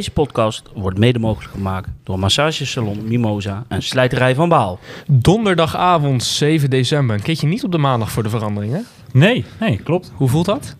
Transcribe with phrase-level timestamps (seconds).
[0.00, 4.78] Deze podcast wordt mede mogelijk gemaakt door Massagesalon Mimosa en Slijterij van Baal.
[5.06, 7.16] Donderdagavond 7 december.
[7.16, 8.80] Een keertje niet op de maandag voor de verandering, hè?
[9.12, 10.12] Nee, nee, klopt.
[10.14, 10.76] Hoe voelt dat?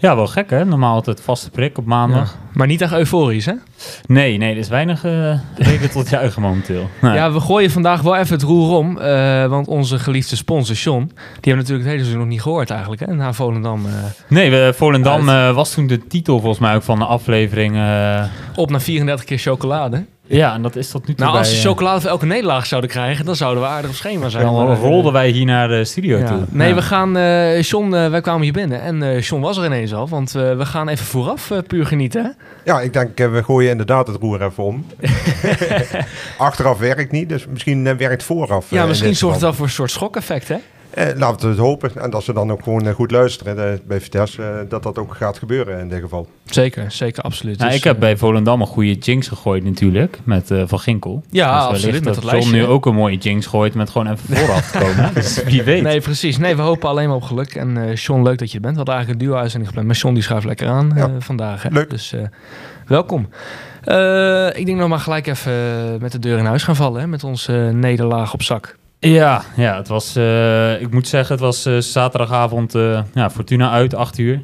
[0.00, 0.64] Ja, wel gek hè.
[0.64, 2.36] Normaal altijd vaste prik op maandag.
[2.52, 3.52] Maar niet echt euforisch, hè?
[4.06, 6.90] Nee, nee, er is weinig uh, reden tot juichen momenteel.
[7.00, 7.14] Nee.
[7.14, 8.98] Ja, we gooien vandaag wel even het roer om.
[8.98, 12.70] Uh, want onze geliefde sponsor, Sean, die hebben natuurlijk het hele seizoen nog niet gehoord
[12.70, 13.14] eigenlijk, hè?
[13.14, 13.86] Na Volendam.
[13.86, 13.92] Uh,
[14.28, 17.72] nee, we, Volendam was toen de titel volgens mij ook van de aflevering.
[18.56, 20.04] Op naar 34 keer chocolade.
[20.36, 22.90] Ja, en dat is tot nu toe Nou, als ze chocolade voor elke nederlaag zouden
[22.90, 24.44] krijgen, dan zouden we aardig op schema zijn.
[24.44, 26.26] Dan Maar, rolden wij hier naar de studio ja.
[26.26, 26.40] toe.
[26.50, 26.74] Nee, Ja.
[26.74, 27.16] we gaan...
[27.16, 30.08] eh John, eh, wij kwamen hier binnen en eh John was er ineens al.
[30.08, 32.36] Want eh, we gaan even vooraf eh, puur genieten?
[32.64, 34.86] Ja, ik denk, eh, we gooien inderdaad het roer even om.
[36.38, 38.64] Achteraf werkt niet, dus misschien eh, werkt vooraf.
[38.64, 40.56] eh, Ja, misschien zorgt wel voor een soort schokeffect, hè?
[40.90, 41.90] Eh, laten we het hopen.
[41.96, 44.98] En dat ze dan ook gewoon eh, goed luisteren eh, bij Vitesse, eh, dat dat
[44.98, 46.28] ook gaat gebeuren in dit geval.
[46.44, 47.58] Zeker, zeker, absoluut.
[47.58, 51.22] Nou, Dus, ik heb bij Volendam een goede jinx gegooid natuurlijk, met eh, Van Ginkel.
[51.30, 52.52] Ja, dus absoluut, dat John lijstje.
[52.56, 55.14] nu ook een mooie jinx gooit met gewoon even vooraf te komen.
[55.14, 55.82] dus wie weet.
[55.82, 56.38] Nee, precies.
[56.38, 57.54] Nee, we hopen alleen maar op geluk.
[57.54, 58.72] En eh John, leuk dat je er bent.
[58.72, 59.86] We hadden eigenlijk een duo-uitzending gepland.
[59.92, 61.04] Maar John die schuift lekker aan Ja.
[61.04, 61.62] eh, vandaag.
[61.62, 61.68] Hè?
[61.72, 61.90] Leuk.
[61.90, 62.20] Dus eh,
[62.86, 63.28] welkom.
[63.84, 65.52] Eh, ik denk nog maar gelijk even
[66.00, 67.00] met de deur in huis gaan vallen.
[67.00, 67.06] Hè?
[67.06, 68.78] Met onze nederlaag op zak.
[69.00, 73.70] Ja, ja het was, eh, ik moet zeggen, het was eh, zaterdagavond eh, ja, Fortuna
[73.70, 74.42] uit, 8 uur.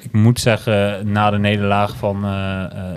[0.00, 2.20] Ik moet zeggen, na de nederlaag van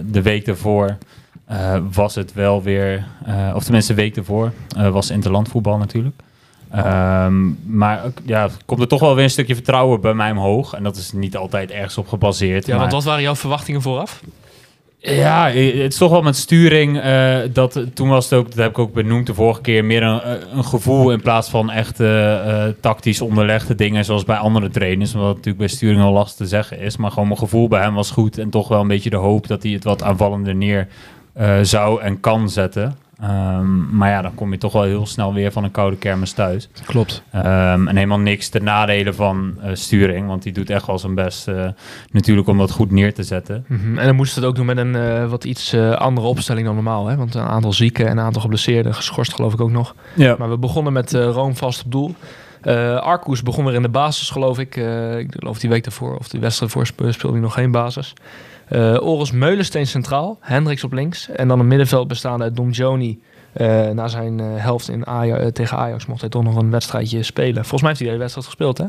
[0.05, 0.97] de week ervoor
[1.45, 3.05] eh, was het wel weer,
[3.53, 6.15] of tenminste de week ervoor, eh, was interlandvoetbal natuurlijk.
[6.71, 10.73] Ehm, maar ja, komt er toch wel weer een stukje vertrouwen bij mij omhoog.
[10.73, 12.65] En dat is niet altijd ergens op gebaseerd.
[12.65, 14.21] Ja, maar- want wat waren jouw verwachtingen vooraf?
[15.11, 16.99] Ja, het is toch wel met sturing.
[16.99, 20.03] eh, dat, toen was het ook, dat heb ik ook benoemd de vorige keer, meer
[20.03, 25.13] een, eh, gevoel in plaats van echt eh, tactisch onderlegde dingen zoals bij andere trainers.
[25.13, 26.97] Wat natuurlijk bij sturing al lastig te zeggen is.
[26.97, 29.47] Maar gewoon mijn gevoel bij hem was goed en toch wel een beetje de hoop
[29.47, 30.87] dat hij het wat aanvallender neer
[31.61, 32.97] zou en kan zetten.
[33.19, 36.31] Ehm, maar ja, dan kom je toch wel heel snel weer van een koude kermis
[36.31, 36.69] thuis.
[36.85, 37.23] Klopt.
[37.31, 41.15] Ehm, en helemaal niks ten nadelen van eh, sturing, want die doet echt wel zijn
[41.15, 41.67] best eh,
[42.11, 43.65] natuurlijk om dat goed neer te zetten.
[43.67, 43.97] Mhm.
[43.97, 46.75] En dan moesten we het ook doen met een eh, wat iets andere opstelling dan
[46.75, 47.07] normaal.
[47.07, 47.15] Hè?
[47.15, 49.95] Want een aantal zieken en een aantal geblesseerden, geschorst geloof ik ook nog.
[50.15, 50.35] Ja.
[50.39, 52.15] Maar we begonnen met Room vast op doel.
[52.99, 54.75] Arcus begon weer in de basis, geloof ik.
[55.17, 58.13] Ik geloof die week daarvoor, of die wedstrijd voor spe- speelde hij nog geen basis.
[58.67, 61.29] Eh Oris Meulensteen centraal, Hendricks op links.
[61.29, 63.21] En dan een middenveld bestaande uit Dom Joni.
[63.53, 65.03] Eh, na zijn eh, helft in
[65.53, 67.65] tegen Ajax mocht hij toch nog een wedstrijdje spelen.
[67.65, 68.85] Volgens mij heeft hij de hele wedstrijd gespeeld, hè?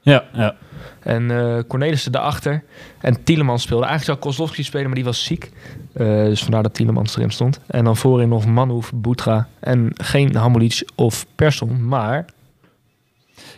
[0.00, 0.54] Ja, ja.
[1.00, 2.64] En eh Cornelissen daarachter.
[3.00, 3.86] En Tielemans speelde.
[3.86, 5.50] Eigenlijk zou Kozlowski spelen, maar die was ziek.
[5.92, 7.60] Dus vandaar dat Tielemans erin stond.
[7.66, 9.48] En dan voorin nog Manhoef, Boetra.
[9.60, 11.88] En geen Hamulic of Persson.
[11.88, 12.24] Maar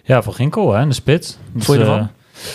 [0.03, 1.39] Ja, van Ginkel, hè, in de spits.
[1.53, 2.11] Dus, Vond je eh, ervan?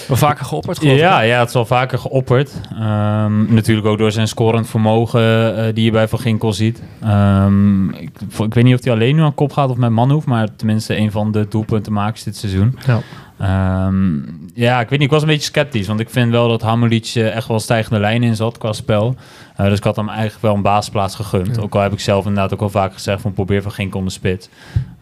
[0.08, 1.00] Wel vaker geopperd, geloof ik.
[1.00, 2.52] ja, ja, het is al vaker geopperd.
[2.72, 6.82] Ehm, natuurlijk ook door zijn scorend vermogen eh, die je bij Van Ginkel ziet.
[7.02, 8.10] Ehm, ik,
[8.40, 10.98] ik weet niet of hij alleen nu aan kop gaat of met Manhoef, maar tenminste
[10.98, 12.80] een van de doelpuntenmakers dit seizoen.
[12.86, 13.02] Ja.
[13.40, 14.18] Ehm,
[14.54, 17.12] ja, ik weet niet, ik was een beetje sceptisch, want ik vind wel dat Hamulic
[17.16, 19.16] eh, echt wel stijgende lijn in zat qua spel.
[19.56, 21.56] Eh, dus ik had hem eigenlijk wel een basisplaats gegund.
[21.56, 21.62] Ja.
[21.62, 24.06] Ook al heb ik zelf inderdaad ook wel vaak gezegd van probeer van Ginkel in
[24.06, 24.50] de spits.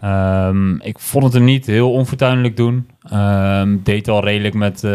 [0.01, 2.87] Ehm, ik vond het hem niet heel onfortuinlijk doen.
[3.09, 4.91] Ehm, deed al redelijk met eh,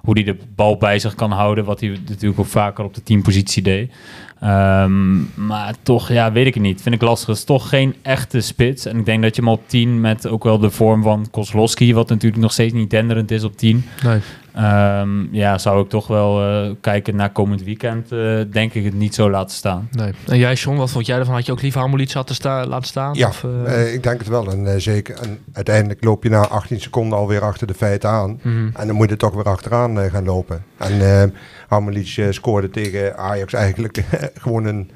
[0.00, 1.64] hoe hij de bal bij zich kan houden.
[1.64, 3.92] Wat hij natuurlijk ook vaker op de teampositie deed.
[4.40, 6.82] Ehm, maar toch, ja, weet ik het niet.
[6.82, 7.28] Vind ik lastig.
[7.28, 8.86] Het is toch geen echte spits.
[8.86, 11.94] En ik denk dat je hem op 10 met ook wel de vorm van Kozlowski...
[11.94, 13.84] wat natuurlijk nog steeds niet denderend is op 10...
[14.04, 14.20] Nee.
[14.54, 18.12] Ehm, ja, zou ik toch wel eh, kijken naar komend weekend...
[18.12, 19.88] eh, denk ik het niet zo laten staan.
[19.92, 20.12] nee.
[20.26, 21.34] En jij, John, wat vond jij ervan?
[21.34, 23.14] Had je ook liever Hamulic laten, sta laten staan?
[23.14, 24.50] Ja, Of, eh, ik denk het wel.
[24.50, 25.18] En, eh, zeker.
[25.18, 28.38] en uiteindelijk loop je na 18 seconden alweer achter de feiten aan.
[28.42, 28.68] mhm.
[28.74, 30.64] En dan moet je toch weer achteraan gaan lopen.
[30.76, 31.28] En eh
[31.70, 34.02] Hamelic eh, scoorde tegen Ajax eigenlijk
[34.42, 34.90] gewoon een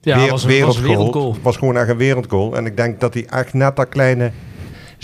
[0.00, 1.36] Ja, weer- was een, was een wereldgoal.
[1.42, 2.56] was gewoon echt een wereldgoal.
[2.56, 4.30] En ik denk dat hij echt net dat kleine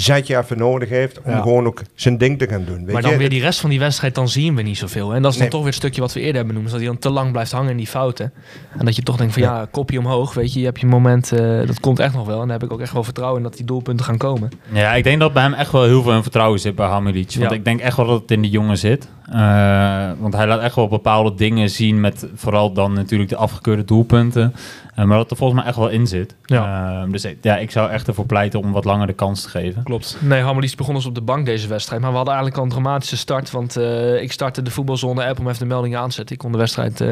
[0.02, 1.40] zetje even nodig heeft om Ja.
[1.40, 2.76] gewoon ook zijn ding te gaan doen.
[2.84, 3.08] Weet Maar je?
[3.08, 5.14] dan weer die rest van die wedstrijd, dan zien we niet zoveel.
[5.14, 5.48] En dat is dan Nee.
[5.50, 6.66] toch weer het stukje wat we eerder hebben benoemd.
[6.66, 8.32] is Dat hij dan te lang blijft hangen in die fouten.
[8.78, 10.34] En dat je toch denkt van ja, kopje omhoog.
[10.34, 12.40] Weet je, je hebt je moment, eh, dat komt echt nog wel.
[12.40, 14.50] En daar heb ik ook echt wel vertrouwen in dat die doelpunten gaan komen.
[14.72, 17.34] Ja, ik denk dat bij hem echt wel heel veel in vertrouwen zit bij Hamilic.
[17.38, 17.56] Want Ja.
[17.56, 19.08] ik denk echt wel dat het in die jongen zit.
[19.32, 23.84] Eh, want hij laat echt wel bepaalde dingen zien met vooral dan natuurlijk de afgekeurde
[23.84, 24.54] doelpunten.
[24.98, 26.34] Eh, maar dat er volgens mij echt wel in zit.
[26.44, 26.92] Ja.
[27.04, 29.48] Eh, dus ik- ja, ik zou echt ervoor pleiten om wat langer de kans te
[29.48, 29.82] geven.
[29.82, 30.16] Klopt.
[30.20, 32.00] Nee, Hammerlies begon dus op de bank deze wedstrijd.
[32.00, 33.50] Maar we hadden eigenlijk al een dramatische start.
[33.50, 36.34] Want eh, ik startte de voetbalzone app om even de meldingen aan te zetten.
[36.34, 37.08] Ik kon de wedstrijd eh,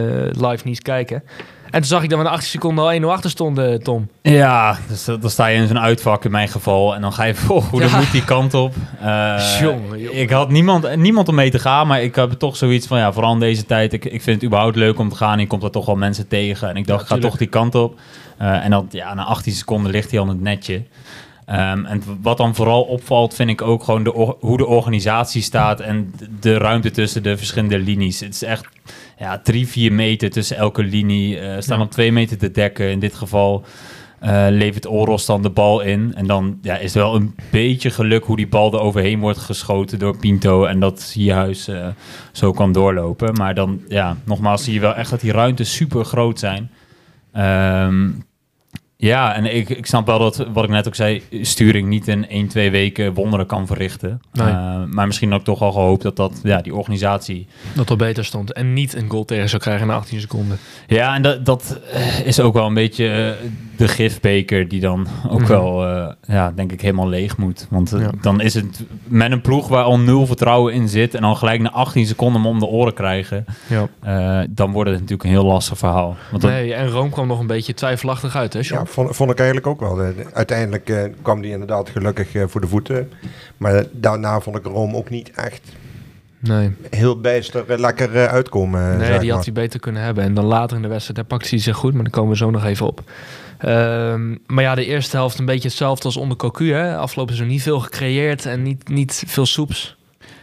[0.48, 1.22] live niet kijken.
[1.70, 4.08] En toen zag ik dat we na 18 seconden al 1-0 achter stonden, Tom.
[4.22, 6.94] Ja, dus dan sta je in zo'n uitvak in mijn geval.
[6.94, 7.88] En dan ga je vol hoe Ja.
[7.88, 8.74] dan moet die kant op.
[9.00, 10.16] Jongen, jongen.
[10.20, 11.86] Ik had niemand, niemand om mee te gaan.
[11.86, 13.92] Maar ik heb toch zoiets van, ja, vooral in deze tijd.
[13.92, 15.38] Ik, ik vind het überhaupt leuk om te gaan.
[15.38, 16.68] Je komt er toch wel mensen tegen.
[16.68, 17.98] En ik dacht, Ja, ik ga toch die kant op.
[18.38, 20.82] Eh, en dan, ja, na 18 seconden ligt hij al in het netje.
[21.46, 25.80] Ehm, en wat dan vooral opvalt, vind ik ook gewoon de, hoe de organisatie staat
[25.80, 28.20] en de- ruimte tussen de verschillende linies.
[28.20, 28.66] Het is echt
[29.18, 31.38] ja, drie, vier meter tussen elke linie.
[31.38, 31.84] eh staan Ja.
[31.84, 32.90] op twee meter te dekken.
[32.90, 33.64] In dit geval
[34.20, 36.12] eh, levert Oros dan de bal in.
[36.14, 39.38] En dan ja, is er wel een beetje geluk hoe die bal er overheen wordt
[39.38, 40.64] geschoten door Pinto.
[40.64, 41.86] En dat Sierhuis eh
[42.32, 43.34] zo kan doorlopen.
[43.34, 46.70] Maar dan, ja, nogmaals zie je wel echt dat die ruimtes super groot zijn.
[47.32, 48.10] Ehm,
[48.98, 52.28] ja, en ik, ik snap wel dat, wat ik net ook zei, sturing niet in
[52.28, 54.20] 1, 2 weken wonderen kan verrichten.
[54.32, 54.48] Nee.
[54.48, 57.96] Eh, maar misschien had ik toch al gehoopt dat, dat ja, die organisatie Dat al
[57.96, 58.52] beter stond.
[58.52, 60.58] En niet een goal tegen zou krijgen na 18 seconden.
[60.86, 61.80] Ja, en dat, dat
[62.24, 65.48] is ook wel een beetje eh, de gifbeker die dan ook Mhm.
[65.48, 67.66] wel, eh, ja, denk ik, helemaal leeg moet.
[67.70, 68.10] Want eh, Ja.
[68.20, 71.60] dan is het met een ploeg waar al nul vertrouwen in zit en dan gelijk
[71.60, 73.88] na 18 seconden om de oren krijgen, Ja.
[74.02, 76.16] eh, dan wordt het natuurlijk een heel lastig verhaal.
[76.30, 78.60] Want dan- Nee, en Rome kwam nog een beetje twijfelachtig uit, hè?
[78.62, 80.00] Ja, vond, vond ik eigenlijk ook wel.
[80.32, 83.10] Uiteindelijk eh, kwam die inderdaad gelukkig eh, voor de voeten.
[83.56, 85.60] Maar daarna vond ik Rome ook niet echt
[86.38, 88.96] Nee, heel bijster lekker eh, uitkomen.
[88.98, 90.24] nee die had hij beter kunnen hebben.
[90.24, 92.36] En dan later in de wedstrijd daar pakte hij zich goed, maar daar komen we
[92.36, 93.00] zo nog even op.
[93.58, 96.72] Ehm, maar ja, de eerste helft een beetje hetzelfde als onder Cocu.
[96.72, 96.96] Hè?
[96.96, 99.96] Afgelopen seizoen niet veel gecreëerd en niet, niet veel soeps.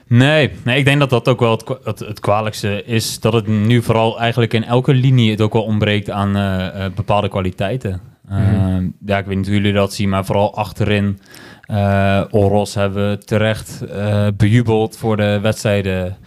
[0.07, 3.19] Nee, nee, ik denk dat dat ook wel het, het, het kwalijkste is.
[3.19, 6.93] Dat het nu vooral eigenlijk in elke linie het ook wel ontbreekt aan eh, eh,
[6.93, 8.01] bepaalde kwaliteiten.
[8.29, 8.87] Mhm.
[9.05, 11.19] Ja, ik weet niet hoe jullie dat zien, maar vooral achterin.
[11.65, 13.83] eh Oros hebben we terecht
[14.37, 16.17] bejubeld voor de wedstrijden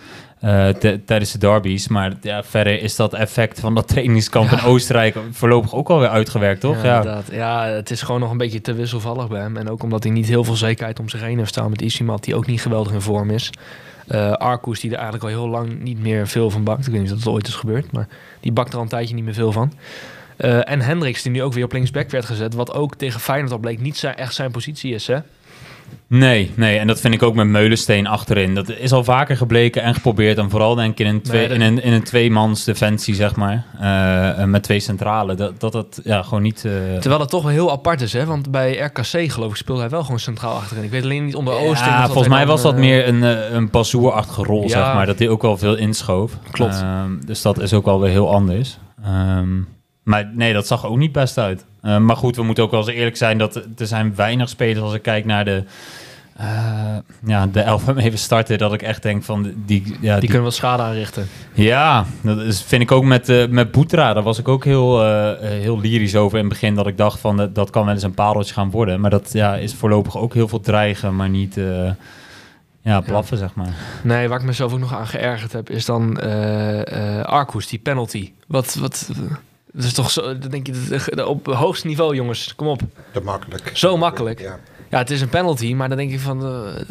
[0.46, 1.88] eh, tijdens de derbies.
[1.88, 6.60] Maar ja, verder is dat effect van dat trainingskamp in Oostenrijk voorlopig ook alweer uitgewerkt,
[6.60, 6.82] toch?
[6.82, 9.56] Ja, Ja, het is gewoon nog een beetje te wisselvallig bij hem.
[9.56, 12.24] En ook omdat hij niet heel veel zekerheid om zich heen heeft staan met Isimat,
[12.24, 13.50] die ook niet geweldig in vorm is.
[14.32, 16.86] Arcus, die er eigenlijk al heel lang niet meer veel van bakt.
[16.86, 18.08] Ik weet niet of dat ooit is gebeurd, maar
[18.40, 19.72] die bakt er al een tijdje niet meer veel van.
[20.36, 22.54] Eh, en Hendricks, die nu ook weer op linksback werd gezet.
[22.54, 25.18] Wat ook tegen Feyenoord al bleek niet zijn, echt zijn positie is, hè?
[26.08, 28.54] Nee, nee, en dat vind ik ook met Meulensteen achterin.
[28.54, 30.38] Dat is al vaker gebleken en geprobeerd.
[30.38, 33.14] En vooral denk ik in een, twee, Nee, dat- in een, in een tweemans defensie,
[33.14, 33.64] zeg maar.
[33.80, 35.36] eh, met twee centralen.
[35.36, 36.64] Dat dat, dat ja, gewoon niet...
[36.64, 38.24] eh, Terwijl het toch wel heel apart is, hè?
[38.24, 40.84] Want bij RKC, geloof ik, speelde hij wel gewoon centraal achterin.
[40.84, 41.90] Ik weet alleen niet onder Oosting.
[41.90, 43.22] ja, volgens mij was dat eh, meer een,
[43.56, 44.68] een passoerachtige rol, Ja.
[44.68, 45.06] zeg maar.
[45.06, 46.32] Dat hij ook wel veel inschoof.
[46.50, 46.80] Klopt.
[46.80, 48.78] Ehm, dus dat is ook wel weer heel anders.
[49.04, 49.48] Ehm,
[50.06, 51.64] maar nee, dat zag ook niet best uit.
[51.82, 54.80] Ehm, maar goed, we moeten ook wel eens eerlijk zijn dat er zijn weinig spelers
[54.80, 55.62] als ik kijk naar de...
[56.36, 60.44] eh, ja, de elf even starten, dat ik echt denk van die, ja, Die kunnen
[60.44, 61.28] wat schade aanrichten.
[61.52, 64.12] Ja, dat is, vind ik ook met, eh met Boetra.
[64.12, 66.74] Daar was ik ook heel, eh, eh, heel lyrisch over in het begin.
[66.74, 69.00] Dat ik dacht van dat, dat kan wel eens een pareltje gaan worden.
[69.00, 71.90] Maar dat ja, is voorlopig ook heel veel dreigen, maar niet eh,
[72.82, 73.74] ja, blaffen, zeg maar.
[74.02, 77.78] Nee, waar ik mezelf ook nog aan geërgerd heb, is dan eh eh Arcus, die
[77.78, 78.32] penalty.
[78.46, 79.10] Wat, wat,
[79.76, 82.80] dat is toch zo, dan denk je, dat- op hoogste niveau, jongens, kom op.
[83.12, 83.70] Te makkelijk.
[83.74, 84.40] Zo makkelijk.
[84.40, 84.58] Ja.
[84.90, 86.82] Ja, het is een penalty, maar dan denk ik van, eh,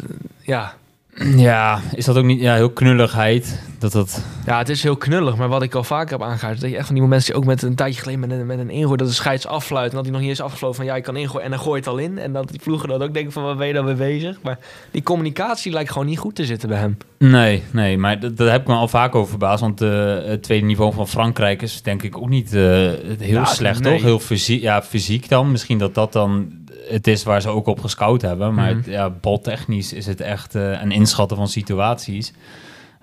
[0.42, 0.76] ja.
[1.24, 3.60] Ja, is dat ook niet ja, heel knulligheid?
[3.78, 4.24] Dat dat...
[4.46, 6.76] Ja, het is heel knullig, maar wat ik al vaker heb aangehaald, is dat je
[6.76, 8.96] echt van die momenten die ook met een tijdje geleden met een, met een ingooi,
[8.96, 11.16] dat de scheids afluit en dat hij nog niet eens afgevlogen van ja, je kan
[11.16, 12.18] ingooien en dan gooi je het al in.
[12.18, 14.38] En dat die ploegen dan ook denken van, waar ben je dan mee bezig?
[14.42, 14.58] Maar
[14.90, 16.96] die communicatie lijkt gewoon niet goed te zitten bij hem.
[17.18, 19.60] Nee, nee, maar dat, daar heb ik me al vaak over verbaasd.
[19.60, 23.44] Want eh, het tweede niveau van Frankrijk is denk ik ook niet eh, heel Ja,
[23.44, 23.92] slecht, nee.
[23.92, 24.02] toch?
[24.02, 25.50] Heel fysiek, ja, fysiek dan.
[25.50, 26.52] Misschien dat dat dan
[26.88, 28.54] het is waar ze ook op gescout hebben.
[28.54, 32.32] Maar het- ja, baltechnisch is het echt eh, een inschatten van situaties.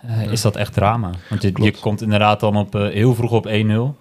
[0.01, 1.09] eh, Is dat echt drama?
[1.29, 3.95] Want je, je komt inderdaad dan op, eh, heel vroeg op 1-0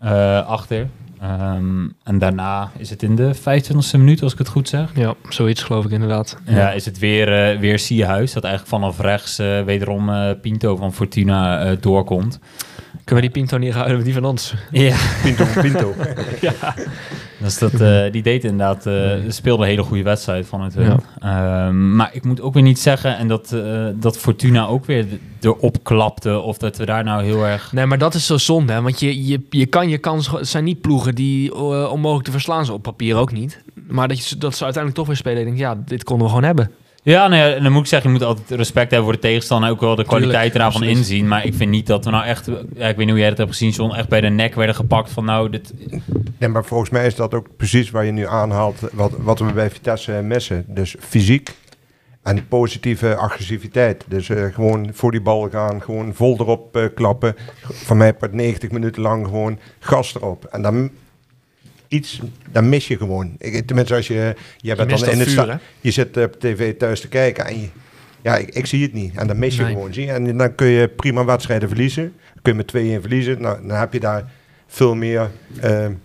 [0.00, 0.88] eh, achter.
[1.20, 4.90] Ehm, en daarna is het in de 25e minuut, als ik het goed zeg.
[4.94, 6.36] Ja, zoiets geloof ik inderdaad.
[6.44, 10.76] Ja, is het weer, eh weer Sierhuis, dat eigenlijk vanaf rechts eh, wederom eh, Pinto
[10.76, 12.38] van Fortuna eh, doorkomt.
[13.10, 14.54] Kunnen we die Pinto niet gaan die van ons?
[14.70, 14.96] Ja.
[15.22, 15.94] Pinto, Pinto.
[17.38, 21.00] Dus dat, eh, die deed inderdaad, eh, speelde een hele goede wedstrijd van het hun.
[21.18, 25.06] Ehm, maar ik moet ook weer niet zeggen, en dat, eh, dat Fortuna ook weer
[25.40, 27.72] erop klapte, of dat we daar nou heel erg...
[27.72, 28.82] Nee, maar dat is zo zonde, hè?
[28.82, 30.30] want je, je, je kan je kans...
[30.30, 31.54] Het zijn niet ploegen die
[31.90, 33.62] onmogelijk te verslaan zijn, op papier ook niet.
[33.88, 36.32] Maar dat, je, dat ze uiteindelijk toch weer spelen en denk ja, dit konden we
[36.32, 36.70] gewoon hebben.
[37.02, 39.68] Ja, nou ja, dan moet ik zeggen, je moet altijd respect hebben voor de tegenstander
[39.68, 41.28] en ook wel de kwaliteiten daarvan inzien.
[41.28, 43.38] Maar ik vind niet dat we nou echt, ja, ik weet niet hoe jij dat
[43.38, 45.72] hebt gezien, John, echt bij de nek werden gepakt van nou, dit,
[46.40, 49.52] Nee, maar volgens mij is dat ook precies waar je nu aanhaalt wat, wat we
[49.52, 50.64] bij Vitesse missen.
[50.68, 51.50] Dus fysiek
[52.22, 54.04] En positieve agressiviteit.
[54.08, 57.34] Dus eh, gewoon voor die bal gaan, gewoon vol erop eh, klappen.
[57.62, 60.44] Van mij part 90 minuten lang gewoon gas erop.
[60.44, 60.90] En dan
[61.90, 62.20] iets,
[62.52, 63.34] dan mis je gewoon.
[63.38, 66.76] Ik, tenminste, als je, je bent mist dan in het vuur, je zit op tv
[66.76, 67.68] thuis te kijken en je,
[68.22, 69.16] ja, ik, ik zie het niet.
[69.16, 69.72] En dan mis je Nee.
[69.72, 69.92] gewoon.
[69.94, 70.12] Zie je?
[70.12, 72.02] En dan kun je prima wedstrijden verliezen.
[72.34, 73.40] Dan kun je met 2-1 verliezen.
[73.42, 74.24] Nou, dan heb je daar
[74.66, 75.30] veel meer,
[75.60, 75.96] eh, vind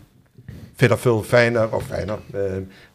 [0.75, 2.41] je dat veel fijner, of fijner, eh,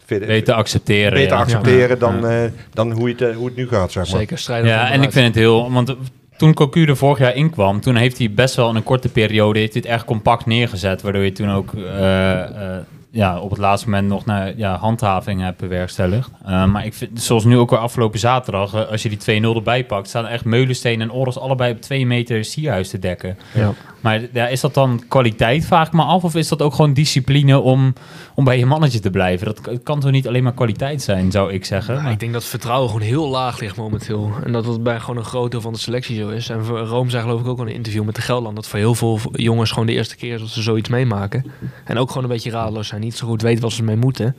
[0.07, 1.13] je- Beter accepteren.
[1.13, 1.43] beter ja.
[1.43, 1.95] accepteren Ja.
[1.95, 4.19] dan, eh, dan hoe, het, eh, hoe het nu gaat, zeg maar.
[4.21, 4.69] Zeker, strijden.
[4.71, 5.73] Ja, en ik vind het heel...
[5.73, 5.97] Want
[6.41, 9.61] toen Cocu er vorig jaar inkwam, toen heeft hij best wel in een korte periode
[9.61, 11.03] het echt compact neergezet.
[11.03, 15.41] Waardoor je toen ook eh, eh, ja, op het laatste moment nog naar ja, handhaving
[15.41, 16.31] hebt bewerkstelligd.
[16.45, 19.85] Eh, maar ik vind, zoals nu ook weer afgelopen zaterdag, als je die 2-0 erbij
[19.85, 23.39] pakt, staan echt Meulensteen en Oros allebei op 2 meter Sierhuis te dekken.
[23.55, 23.73] Ja.
[24.01, 26.25] Maar ja, is dat dan kwaliteit, vraag ik me af?
[26.25, 27.93] Of is dat ook gewoon discipline om,
[28.35, 29.47] om bij je mannetje te blijven?
[29.47, 32.03] Dat kan toch niet alleen maar kwaliteit zijn, zou ik zeggen?
[32.03, 34.33] Maar- ik denk dat vertrouwen gewoon heel laag ligt momenteel.
[34.45, 36.49] En dat het bij gewoon een groot deel van de selectie zo is.
[36.49, 38.57] En voor Rome zei geloof ik ook al in een interview met de Gelderland...
[38.57, 41.45] dat voor heel veel jongens gewoon de eerste keer is dat ze zoiets meemaken.
[41.85, 43.01] En ook gewoon een beetje radeloos zijn.
[43.01, 44.37] Niet zo goed weten wat ze ermee moeten.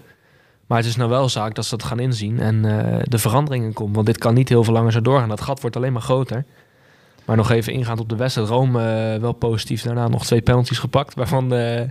[0.68, 3.74] Maar het is nou wel zaak dat ze dat gaan inzien en eh, de veranderingen
[3.74, 3.94] komen.
[3.94, 5.30] Want dit kan niet heel veel langer zo doorgaan.
[5.30, 6.46] Dat gat wordt alleen maar groter.
[7.25, 8.48] Maar nog even ingaand op de wedstrijd.
[8.48, 8.80] Rome
[9.13, 9.82] eh, wel positief.
[9.82, 11.13] Daarna nog twee penalties gepakt.
[11.16, 11.82] Waarvan, eh,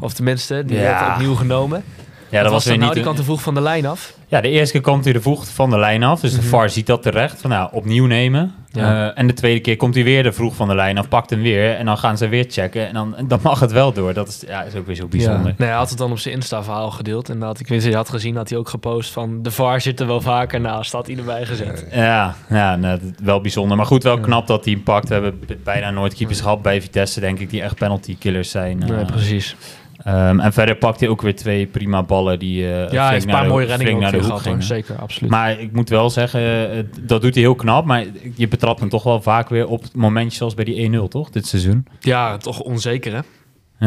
[0.00, 0.82] of tenminste, die Ja.
[0.82, 1.84] werd opnieuw genomen.
[2.32, 2.94] Ja, dat was weer nou, niet...
[2.94, 4.14] die kant te vroeg van de lijn af.
[4.26, 6.20] Ja, de eerste keer komt hij de voet van de lijn af.
[6.20, 6.46] Dus de Mhm.
[6.48, 7.40] VAR ziet dat terecht.
[7.40, 8.54] Van nou, opnieuw nemen.
[8.70, 9.10] Ja.
[9.10, 11.08] Eh, en de tweede keer komt hij weer de vroeg van de lijn af.
[11.08, 11.74] Pakt hem weer.
[11.74, 12.86] En dan gaan ze weer checken.
[12.88, 14.14] En dan, dan mag het wel door.
[14.14, 15.46] Dat is, ja, is ook weer zo bijzonder.
[15.46, 15.54] Ja.
[15.58, 17.28] Nee, hij had het dan op zijn Insta-verhaal gedeeld.
[17.28, 19.42] En dat ik weet, je had gezien, had hij ook gepost van...
[19.42, 21.86] de VAR zit er wel vaker naast, had hij erbij gezet.
[21.92, 23.76] Ja, ja nou, wel bijzonder.
[23.76, 25.08] Maar goed, wel knap dat hij hem pakt.
[25.08, 28.78] We hebben bijna nooit keepers gehad bij Vitesse, denk ik, die echt penalty killers zijn.
[28.78, 29.56] Nee, Eh, precies.
[30.04, 33.10] Ehm, en verder pakt hij ook weer twee prima ballen die eh Ja, hij flink
[33.10, 34.62] heeft een paar mooie reddingen naar de hoek gingen.
[34.62, 35.30] Zeker, absoluut.
[35.30, 37.84] Maar ik moet wel zeggen, eh, dat doet hij heel knap.
[37.84, 38.04] Maar
[38.34, 41.30] je betrapt hem toch wel vaak weer op momentjes zoals bij die 1-0, toch?
[41.30, 41.86] Dit seizoen.
[42.00, 43.20] ja, toch onzeker, hè?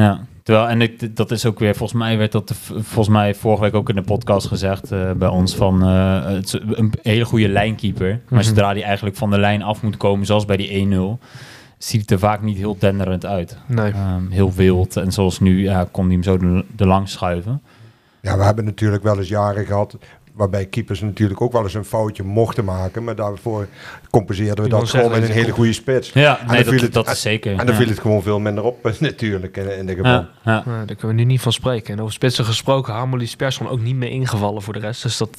[0.02, 0.20] Ja.
[0.44, 3.74] Terwijl, en ik, dat is ook weer, volgens mij werd dat volgens mij vorige week
[3.76, 8.10] ook in de podcast gezegd eh, bij ons van het is een hele goede lijnkeeper.
[8.30, 8.48] Maar Mhm.
[8.50, 11.20] zodra hij eigenlijk van de lijn af moet komen, zoals bij die 1-0,
[11.78, 13.58] ziet het er vaak niet heel denderend uit.
[13.66, 13.92] Nee.
[13.92, 14.98] Ehm, heel wild.
[14.98, 17.62] En zoals nu, ja, kon hij hem zo er, er langs schuiven.
[18.22, 19.98] Ja, we hebben natuurlijk wel eens jaren gehad
[20.36, 23.04] waarbij keepers natuurlijk ook wel eens een foutje mochten maken.
[23.04, 23.68] Maar daarvoor
[24.10, 26.12] compenseerden we Je dat gewoon met een hele goede spits.
[26.14, 27.52] Ja, En nee, dan viel dat, het- dat is zeker.
[27.52, 27.74] En dan ja.
[27.76, 30.12] viel het gewoon veel minder op natuurlijk in, in de geval.
[30.12, 30.64] Ja, ja.
[30.66, 31.94] Daar kunnen we nu niet van spreken.
[31.94, 35.02] En over spitsen gesproken, Harmonies Persson ook niet meer ingevallen voor de rest.
[35.04, 35.38] Dus dat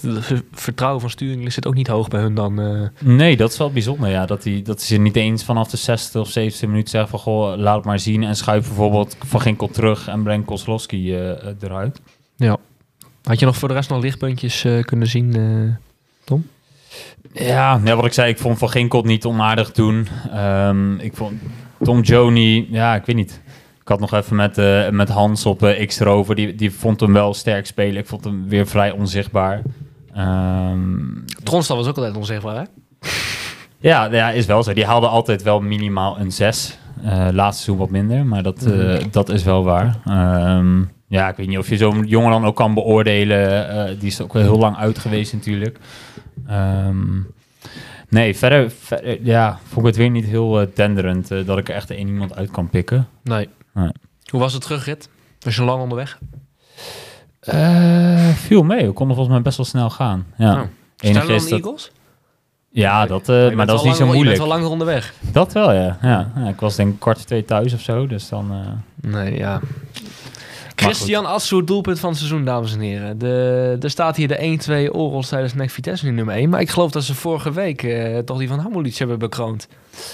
[0.53, 2.61] vertrouwen van sturing zit ook niet hoog bij hun dan.
[2.61, 2.88] eh.
[3.09, 4.11] Nee, dat is wel bijzonder.
[4.11, 4.26] Ja.
[4.26, 7.19] Dat, hij, dat ze niet eens vanaf de 60 of 70 minuut zeggen van...
[7.19, 11.31] Goh, laat het maar zien en schuif bijvoorbeeld Van Ginkel terug en breng Kozlowski eh,
[11.61, 12.00] eruit.
[13.26, 15.35] Had je nog voor de rest nog lichtpuntjes eh, kunnen zien?
[15.37, 15.75] eh?
[17.49, 20.09] Ja, ja, wat ik zei, ik vond Van Ginkel niet onaardig doen.
[20.33, 21.33] Ehm, ik vond
[21.83, 23.40] Tom Joni, ja, ik weet niet.
[23.80, 26.35] Ik had nog even met, eh, met Hans op X erover.
[26.35, 27.97] Die, die vond hem wel sterk spelen.
[27.97, 29.62] Ik vond hem weer vrij onzichtbaar.
[30.14, 30.99] Ehm,
[31.42, 32.62] Tronstal was ook altijd onzichtbaar, hè?
[33.78, 34.73] ja, ja, is wel zo.
[34.73, 36.78] Die haalde altijd wel minimaal een 6.
[37.02, 39.02] Eh laatste seizoen wat minder, maar dat, Mhm.
[39.11, 39.97] dat is wel waar.
[40.04, 43.68] Ehm, ja, ik weet niet of je zo'n jongen dan ook kan beoordelen.
[43.68, 45.78] Eh, die is ook wel heel lang uit geweest natuurlijk.
[46.46, 47.20] Ehm,
[48.08, 51.68] nee, verder, verder ja, vond ik het weer niet heel eh, denderend eh, dat ik
[51.68, 53.08] er echt één iemand uit kan pikken.
[53.22, 53.48] Nee.
[53.75, 53.90] Nee.
[54.30, 55.08] Hoe was het terugrit?
[55.40, 56.18] Was je lang onderweg?
[57.40, 60.26] Eh viel mee, we konden volgens mij best wel snel gaan.
[60.36, 60.60] Ja, Oh.
[60.98, 61.90] Enige is dat- Eagles?
[62.70, 64.30] ja dat, eh, maar dat is niet zo moeilijk.
[64.30, 65.14] Je bent wel langer onderweg.
[65.32, 65.98] Dat wel, ja.
[66.02, 66.32] ja.
[66.36, 68.50] Ja, Ik was denk ik kwart twee thuis of zo, dus dan...
[68.52, 69.60] eh, Nee, ja.
[70.76, 73.18] Christian Assoer, doelpunt van het seizoen, dames en heren.
[73.18, 76.49] De, er staat hier de 1-2 Oros tijdens NEC Vitesse nu nummer 1.
[76.49, 79.68] Maar ik geloof dat ze vorige week eh, toch die van Hamulic hebben bekroond.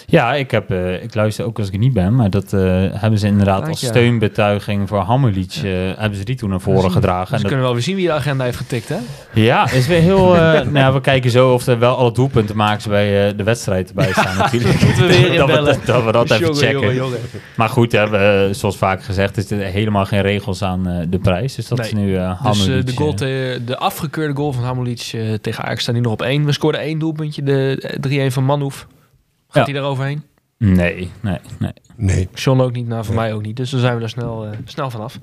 [0.07, 2.61] Ja, ik, heb, eh, ik luister ook als ik er niet ben, maar dat eh,
[2.93, 7.21] hebben ze inderdaad als steunbetuiging voor Hamulic, eh, hebben ze die toen naar voren gedragen.
[7.23, 8.97] Dus En we dat- kunnen wel weer zien wie de agenda heeft getikt, hè?
[9.33, 10.35] ja, is weer heel...
[10.73, 14.37] nou we kijken zo of er wel alle doelpunten maken bij de wedstrijd erbij staan
[14.45, 14.83] natuurlijk.
[14.85, 16.81] Moeten we weer dat, we, dat, dat we dat even Jongen, checken.
[16.81, 17.19] jongen, jongen.
[17.57, 21.55] Maar goed, hè, we, zoals vaak gezegd, is er helemaal geen regels aan de prijs.
[21.55, 21.87] Dus dat Nee.
[21.87, 25.83] is nu eh Dus de, goal te- de afgekeurde goal van Hamulic eh, tegen Ajax
[25.83, 26.45] staat nu nog op 1.
[26.45, 27.79] We scoorden één doelpuntje, de
[28.11, 28.87] eh, 3-1 van Manhoef.
[29.53, 30.23] Gaat hij daar overheen?
[30.59, 31.73] Nee, nee, nee.
[31.97, 32.29] Nee.
[32.35, 33.57] John ook niet, nou voor mij ook niet.
[33.57, 35.19] Dus dan zijn we daar snel, eh, snel vanaf.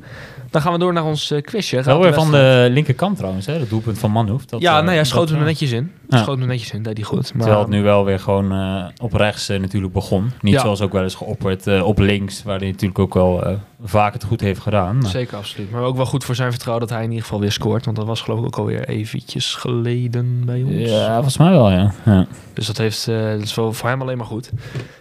[0.49, 1.75] Dan gaan we door naar ons eh, quizje.
[1.75, 4.45] Wel Raad weer de van de linkerkant trouwens, hè, dat doelpunt van Manhoef.
[4.45, 5.91] Dat, ja, eh, nou ja, schoot dat, hem er eh, netjes in.
[6.09, 6.17] Ja.
[6.17, 7.33] Schoot hem er netjes in, deed hij goed.
[7.33, 10.31] Maar, Terwijl het nu wel weer gewoon eh, op rechts eh, natuurlijk begon.
[10.41, 10.59] Niet Ja.
[10.61, 14.13] zoals ook wel eens geopperd eh, op links, waar hij natuurlijk ook wel eh, vaak
[14.13, 14.97] het goed heeft gedaan.
[14.97, 15.71] Maar- Zeker, absoluut.
[15.71, 17.85] Maar ook wel goed voor zijn vertrouwen dat hij in ieder geval weer scoort.
[17.85, 20.89] Want dat was geloof ik ook alweer eventjes geleden bij ons.
[20.89, 21.93] Ja, volgens mij wel, ja.
[22.05, 22.27] ja.
[22.53, 24.51] Dus dat, heeft, eh, dat is wel voor hem alleen maar goed.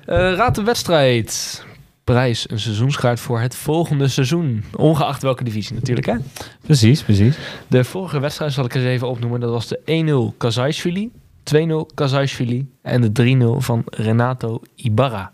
[0.04, 1.66] Eh, raad de wedstrijd.
[2.15, 4.65] Prijs een seizoenskaart voor het volgende seizoen.
[4.77, 6.15] Ongeacht welke divisie natuurlijk, hè?
[6.62, 7.38] Precies, precies.
[7.67, 9.41] De vorige wedstrijd zal ik eens even opnoemen.
[9.41, 11.11] Dat was de 1-0 Kazaishvili,
[11.55, 11.59] 2-0
[11.95, 15.33] Kazaishvili en de 3-0 van Renato Ibarra.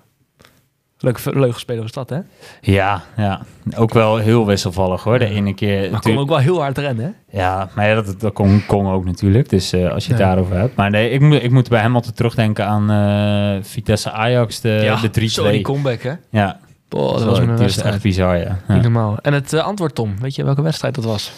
[0.99, 2.19] Leuke, leuke speler was dat, hè?
[2.61, 3.41] Ja, ja,
[3.77, 5.19] ook wel heel wisselvallig hoor.
[5.19, 5.91] De ene keer...
[5.91, 7.39] Maar kon ook wel heel hard rennen, hè?
[7.39, 9.49] Ja, maar ja, dat, dat kon, kon ook natuurlijk.
[9.49, 10.27] Dus eh, als je het Ja.
[10.27, 10.77] daarover hebt.
[10.77, 14.97] Maar nee, ik, moet ik moet bij hem altijd terugdenken aan eh, Vitesse Ajax, de,
[15.13, 15.25] de 3-2.
[15.25, 16.13] Zo die comeback, hè?
[16.31, 16.61] Ja,
[16.95, 17.95] Boah, dat was een wedstrijd.
[17.95, 18.59] echt bizar, ja.
[18.67, 19.19] Normaal.
[19.23, 20.15] En het eh, antwoord, Tom.
[20.21, 21.33] Weet je welke wedstrijd dat was?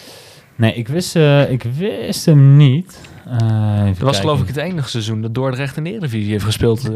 [0.55, 2.99] Nee, ik wist, eh, ik wist hem niet.
[3.31, 4.15] Eh, Dat was kijken.
[4.15, 6.89] geloof ik het enige seizoen dat Dordrecht in de Eredivisie heeft gespeeld.
[6.89, 6.93] eh.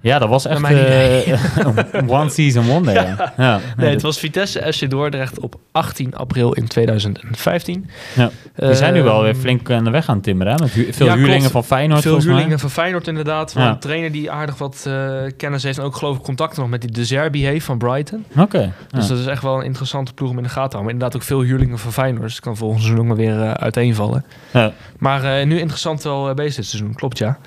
[0.00, 3.32] Ja, dat was echt eh, one season wonder, ja.
[3.36, 3.60] ja.
[3.76, 7.90] Nee, het was Vitesse SC Dordrecht op 18 april in 2015.
[8.14, 8.30] Ja.
[8.56, 10.58] Die zijn nu wel weer Ehm, flink aan de weg aan timmeren, hè?
[10.62, 11.52] Met hu- veel Ja, huurlingen klopt.
[11.52, 12.34] van Feyenoord, Veel volgens mij.
[12.34, 13.52] huurlingen van Feyenoord inderdaad.
[13.52, 13.68] Van Ja.
[13.70, 14.88] Een trainer die aardig wat
[15.36, 15.78] kennis heeft.
[15.78, 18.24] En ook geloof ik contacten nog met die De Zerbi heeft van Brighton.
[18.38, 18.72] Oké.
[18.90, 20.82] Dus dat is echt wel een interessante ploeg om in de gaten te houden.
[20.84, 22.22] Maar inderdaad ook veel huurlingen van Feyenoord.
[22.22, 24.24] Dus het kan volgend seizoen ook maar weer uiteenvallen.
[24.52, 24.72] Ja.
[24.98, 26.94] Maar nu interessant wel eh, bezig dit seizoen.
[26.94, 27.38] Klopt ja.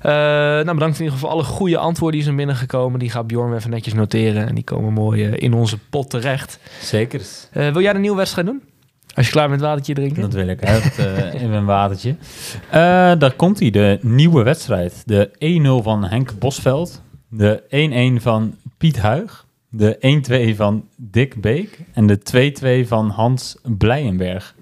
[0.00, 2.98] Eh, nou, bedankt in ieder geval voor alle goede antwoorden die zijn binnengekomen.
[2.98, 4.48] Die gaat Bjorn even netjes noteren.
[4.48, 6.58] En die komen mooi eh, in onze pot terecht.
[6.80, 7.20] Zeker.
[7.52, 8.62] Eh, wil jij de nieuwe wedstrijd doen?
[9.16, 10.22] Als je klaar bent met watertje drinken?
[10.22, 10.60] Dat wil ik.
[10.60, 12.16] Eh, even een watertje.
[12.70, 12.78] Eh,
[13.18, 15.02] daar komt hij, de nieuwe wedstrijd.
[15.04, 15.30] De
[15.80, 17.02] 1-0 van Henk Bosveld.
[17.28, 17.62] De
[18.18, 19.46] 1-1 van Piet Huig.
[19.68, 21.78] De 1-2 van Dick Beek.
[21.92, 24.54] En de 2-2 van Hans Blijenberg.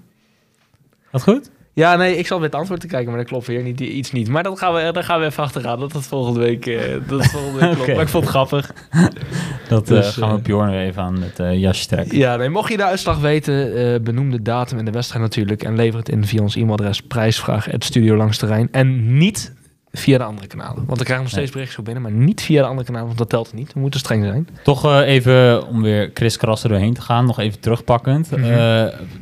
[1.11, 1.51] Wat goed?
[1.75, 4.11] Ja, nee, ik zal met het antwoord te kijken, maar dat klopt weer niet, iets
[4.11, 4.27] niet.
[4.29, 7.19] Maar dat gaan we, daar gaan we even achteraan, dat dat volgende week, eh, dat
[7.19, 7.93] het volgende week klopt.
[7.93, 8.71] Maar ik vond het grappig.
[9.69, 12.17] Dat Dus, eh, gaan we eh, Bjorn weer even aan het jasje trekken.
[12.17, 15.63] Ja, nee, mocht je de uitslag weten, benoem de datum en de wedstrijd natuurlijk.
[15.63, 18.67] En lever het in via ons e-mailadres prijsvraag.studiolangsterrein.
[18.71, 19.53] En niet
[19.97, 20.83] via de andere kanalen.
[20.85, 23.17] Want we krijgen nog steeds berichtjes op binnen, maar niet via de andere kanalen, want
[23.19, 23.73] dat telt niet.
[23.73, 24.47] We moeten streng zijn.
[24.63, 28.31] Toch eh, even, om weer Chris Krassen doorheen te gaan, nog even terugpakkend.
[28.31, 28.43] Mhm.
[28.43, 28.49] Eh,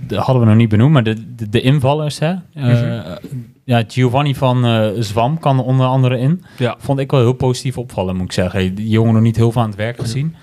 [0.08, 2.32] de hadden we nog niet benoemd, maar de, de, de invallers, hè.
[2.54, 3.02] Eh, Mhm.
[3.66, 6.44] Ja, Giovanni van Zwam kan er onder andere in.
[6.58, 6.76] Ja.
[6.80, 8.76] Vond ik wel heel positief opvallen, moet ik zeggen.
[8.76, 10.36] Die jongen nog niet heel veel aan het werk gezien.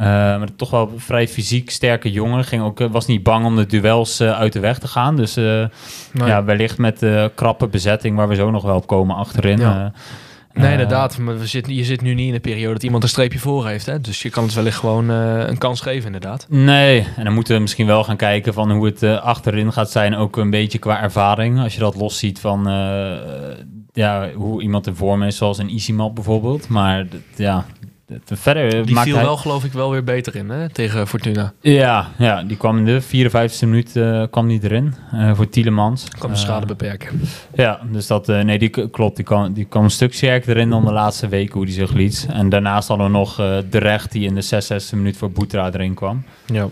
[0.00, 2.44] Eh, maar toch wel vrij fysiek sterke jongen.
[2.44, 5.16] Ging ook, eh, was niet bang om de duels eh, uit de weg te gaan.
[5.16, 5.68] Dus Nee.
[6.12, 9.58] ja, wellicht met de krappe bezetting waar we zo nog wel op komen achterin.
[9.58, 9.92] Ja.
[10.52, 11.18] Nee, inderdaad.
[11.18, 13.66] Maar we zitten, je zit nu niet in een periode dat iemand een streepje voor
[13.66, 13.86] heeft.
[13.86, 14.00] Hè?
[14.00, 16.46] Dus je kan het wellicht gewoon een kans geven, inderdaad.
[16.48, 20.16] Nee, en dan moeten we misschien wel gaan kijken van hoe het achterin gaat zijn,
[20.16, 21.60] ook een beetje qua ervaring.
[21.60, 22.64] Als je dat los ziet van
[23.92, 26.68] ja, hoe iemand in vorm is, zoals een Easymap bijvoorbeeld.
[26.68, 27.64] Maar ja,
[28.24, 29.24] verder Die maakt viel hij...
[29.24, 30.68] wel, geloof ik, wel weer beter in hè?
[30.68, 31.52] tegen Fortuna.
[31.60, 36.08] Ja, ja, die kwam in de 54e minuut eh, kwam die erin eh, voor Tielemans.
[36.18, 37.20] Kan de Eh, schade beperken.
[37.54, 39.16] Ja, dus dat, eh, nee, die klopt.
[39.16, 41.92] Die kwam, die kwam een stuk sterker erin dan de laatste weken hoe die zich
[41.92, 42.26] liet.
[42.30, 45.70] En daarnaast hadden we nog eh, de recht die in de 66e minuut voor Boetra
[45.72, 46.24] erin kwam.
[46.46, 46.68] Ja.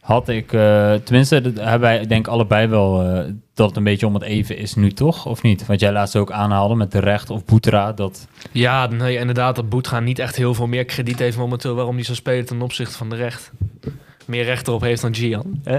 [0.00, 4.14] Had ik, eh, tenminste, hebben wij denk allebei wel eh, dat het een beetje om
[4.14, 5.66] het even is nu toch, of niet?
[5.66, 8.26] Wat jij laatst ook aanhaalde met de recht of Boetra, dat...
[8.52, 12.04] Ja, nee, inderdaad, dat Boetga niet echt heel veel meer krediet heeft momenteel waarom hij
[12.04, 13.52] zou spelen ten opzichte van de recht.
[14.30, 15.60] Meer recht erop heeft dan Gian.
[15.64, 15.78] hè?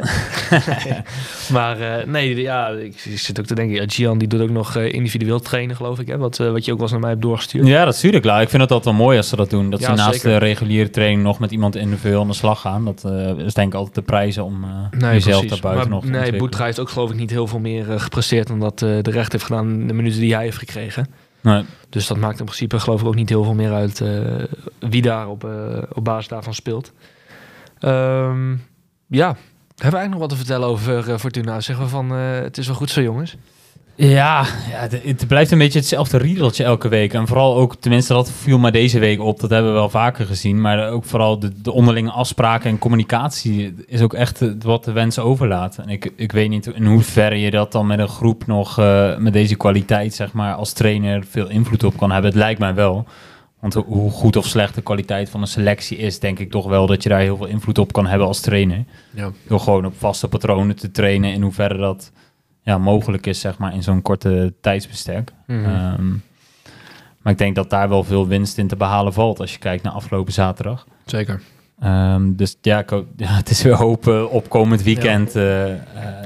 [1.55, 4.49] maar eh, nee, ja, ik, ik zit ook te denken, ja, Gian die doet ook
[4.49, 6.17] nog eh, individueel trainen, geloof ik, hè?
[6.17, 7.67] Wat, eh, wat je ook wel eens naar mij hebt doorgestuurd.
[7.67, 8.41] Ja, dat stuur ik klaar.
[8.41, 9.69] Ik vind het altijd wel mooi als ze dat doen.
[9.69, 10.29] Dat Ja, ze naast zeker.
[10.39, 12.85] de reguliere training nog met iemand individueel aan de slag gaan.
[12.85, 13.03] Dat
[13.37, 14.59] is denk ik altijd de prijzen om
[14.91, 15.49] Nee, jezelf precies.
[15.61, 16.35] daar buiten nog te Nee.
[16.35, 19.43] Boetra heeft ook geloof ik niet heel veel meer gepresteerd dan dat de recht heeft
[19.43, 21.07] gedaan in de minuten die hij heeft gekregen.
[21.41, 21.63] Nee.
[21.89, 24.03] Dus dat maakt in principe geloof ik ook niet heel veel meer uit
[24.79, 25.47] wie daar op,
[25.93, 26.91] op basis daarvan speelt.
[27.81, 28.51] Ehm,
[29.07, 29.35] ja,
[29.81, 31.59] hebben we eigenlijk nog wat te vertellen over eh, Fortuna?
[31.59, 33.35] Zeggen we van, eh, het is wel goed zo jongens.
[33.95, 37.13] Ja, ja het, blijft een beetje hetzelfde riedeltje elke week.
[37.13, 40.25] En vooral ook, tenminste dat viel mij deze week op, dat hebben we wel vaker
[40.25, 40.61] gezien.
[40.61, 44.91] Maar ook vooral de, de onderlinge afspraken en communicatie is ook echt eh, wat de
[44.91, 45.77] wens overlaat.
[45.77, 48.77] En ik, ik weet niet in hoeverre je dat dan met een groep nog,
[49.17, 52.31] met deze kwaliteit, zeg maar, als trainer veel invloed op kan hebben.
[52.31, 53.07] Het lijkt mij wel.
[53.61, 56.67] Want ho- hoe goed of slecht de kwaliteit van een selectie is, denk ik toch
[56.67, 58.83] wel dat je daar heel veel invloed op kan hebben als trainer.
[59.13, 59.31] Ja.
[59.47, 62.11] Door gewoon op vaste patronen te trainen in hoeverre dat
[62.63, 65.31] ja, mogelijk is, zeg maar, in zo'n korte tijdsbestek.
[65.47, 65.65] Mhm.
[65.65, 66.09] Ehm,
[67.21, 69.83] maar ik denk dat daar wel veel winst in te behalen valt als je kijkt
[69.83, 70.85] naar afgelopen zaterdag.
[71.05, 71.41] Zeker.
[71.79, 75.77] Ehm, dus ja, ik hoop- ja, het is weer hopen opkomend weekend eh, eh,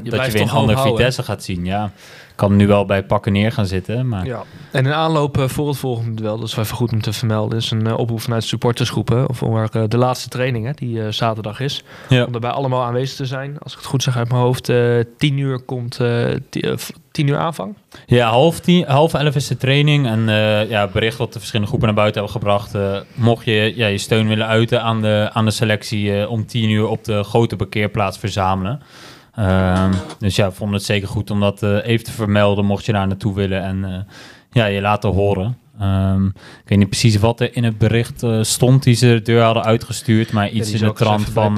[0.03, 1.65] dat je weer een toch ander hoop houden, Vitesse gaat zien.
[1.65, 1.91] Ja,
[2.35, 4.07] kan nu wel bij pakken neer gaan zitten.
[4.07, 4.43] Maar Ja.
[4.71, 7.13] En in aanloop eh, voor het volgende duel, dat is wel even goed om te
[7.13, 11.11] vermelden, is een eh, oproep vanuit de supportersgroepen voor eh, de laatste training, hè, die
[11.11, 11.83] zaterdag is.
[12.09, 12.25] Ja.
[12.25, 13.57] Om daarbij allemaal aanwezig te zijn.
[13.59, 15.99] Als ik het goed zeg uit mijn hoofd, eh 10 uur komt
[17.11, 17.75] 10 uur aanvang.
[18.05, 20.07] Ja, half, tien, half elf is de training.
[20.07, 20.27] En
[20.69, 22.73] ja, bericht wat de verschillende groepen naar buiten hebben gebracht.
[23.13, 26.87] mocht je ja, je steun willen uiten aan de, aan de selectie om tien uur
[26.87, 28.81] op de grote parkeerplaats verzamelen.
[29.35, 32.85] Ehm, dus ja, we vonden het zeker goed om dat eh, even te vermelden mocht
[32.85, 34.13] je daar naartoe willen en eh,
[34.51, 35.57] ja, je laten horen.
[35.79, 39.21] Ehm, ik weet niet precies wat er in het bericht eh, stond die ze de
[39.21, 41.55] deur hadden uitgestuurd, maar iets in de trant van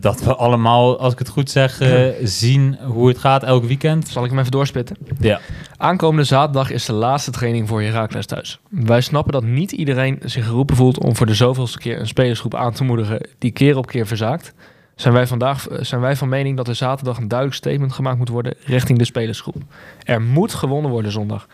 [0.00, 1.80] dat we allemaal, als ik het goed zeg,
[2.22, 4.08] zien hoe het gaat elk weekend.
[4.08, 4.96] Zal ik hem even doorspitten?
[5.20, 5.40] Ja.
[5.76, 8.58] Aankomende zaterdag is de laatste training voor Heracles thuis.
[8.68, 12.54] Wij snappen dat niet iedereen zich geroepen voelt om voor de zoveelste keer een spelersgroep
[12.54, 14.54] aan te moedigen die keer op keer verzaakt.
[14.94, 18.18] Zijn wij, vandaag, eh, zijn wij van mening dat er zaterdag een duidelijk statement gemaakt
[18.18, 19.56] moet worden richting de spelersgroep.
[20.02, 21.46] Er moet gewonnen worden zondag.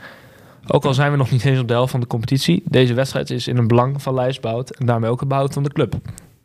[0.67, 3.31] Ook al zijn we nog niet eens op de helft van de competitie, deze wedstrijd
[3.31, 5.95] is in een belang van Lijsbout en daarmee ook het behoud van de club.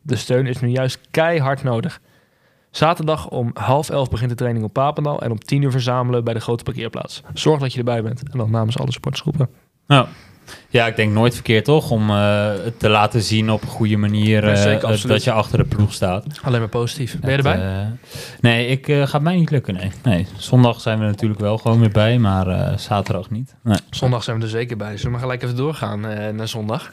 [0.02, 2.00] De steun is nu juist keihard nodig.
[2.70, 6.34] Zaterdag om half elf begint de training op Papendal en om tien uur verzamelen bij
[6.34, 7.22] de grote parkeerplaats.
[7.34, 9.48] Zorg dat je erbij bent en dan namens alle sportsgroepen.
[9.86, 10.06] Nou,
[10.68, 13.96] ja, ik denk nooit verkeerd toch om eh, het te laten zien op een goede
[13.96, 16.24] manier eh, zeker, dat je achter de ploeg staat.
[16.42, 17.18] Alleen maar positief.
[17.20, 17.66] Ben je Het, erbij?
[17.80, 17.86] eh,
[18.40, 19.74] nee, ik eh, gaat mij niet lukken.
[19.74, 19.90] Nee.
[20.02, 23.54] nee, zondag zijn we natuurlijk wel gewoon weer bij, maar eh, zaterdag niet.
[23.62, 23.78] Nee.
[23.90, 24.86] Zondag zijn we er zeker bij.
[24.88, 26.90] Zullen we maar gelijk even doorgaan eh, naar zondag?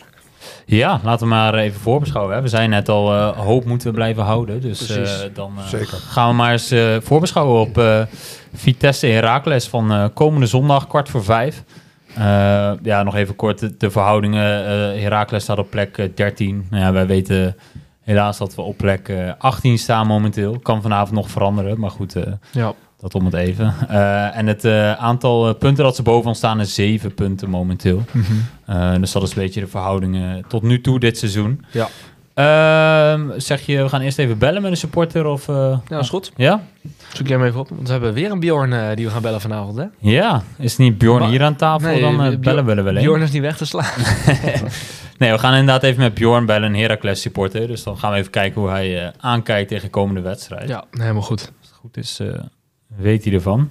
[0.65, 2.35] Ja, laten we maar even voorbeschouwen.
[2.35, 2.41] Hè.
[2.41, 5.97] We zijn net al eh, hoop moeten we blijven houden, dus eh, dan eh, Zeker.
[5.97, 8.01] gaan we maar eens eh, voorbeschouwen op eh,
[8.53, 11.63] Vitesse Heracles van eh, komende zondag kwart voor vijf.
[12.17, 14.65] Eh, ja, nog even kort de, de verhoudingen.
[14.65, 16.67] eh Heracles staat op plek eh, 13.
[16.69, 17.55] Nou ja, wij weten
[18.01, 20.59] helaas dat we op plek eh, 18 staan momenteel.
[20.59, 22.73] Kan vanavond nog veranderen, maar goed, eh, Ja.
[22.99, 23.73] dat om het even.
[23.89, 28.01] Eh, en het eh, aantal eh, punten dat ze bovenaan staan is 7 punten momenteel.
[28.65, 31.65] Eh, dus dat is een beetje de verhoudingen tot nu toe dit seizoen.
[31.71, 31.87] Ja.
[32.33, 35.25] Ehm, zeg je, we gaan eerst even bellen met een supporter?
[35.25, 36.31] Of, eh, Ja, is goed.
[36.35, 36.63] ja?
[37.13, 37.69] Zoek jij hem even op.
[37.69, 39.77] Want we hebben weer een Bjorn eh, die we gaan bellen vanavond.
[39.77, 39.85] Hè?
[39.99, 41.87] Ja, is niet Bjorn Maar- hier aan tafel?
[41.89, 43.01] Nee, dan eh, Bjorn- bellen we er wel een.
[43.01, 43.91] Bjorn is niet weg te slaan.
[45.17, 47.67] Nee, we gaan inderdaad even met Bjorn bellen, een Heracles supporter.
[47.67, 50.67] Dus dan gaan we even kijken hoe hij eh, aankijkt tegen de komende wedstrijd.
[50.69, 51.39] ja, helemaal goed.
[51.59, 52.27] Als het goed is, eh,
[52.95, 53.69] weet hij ervan.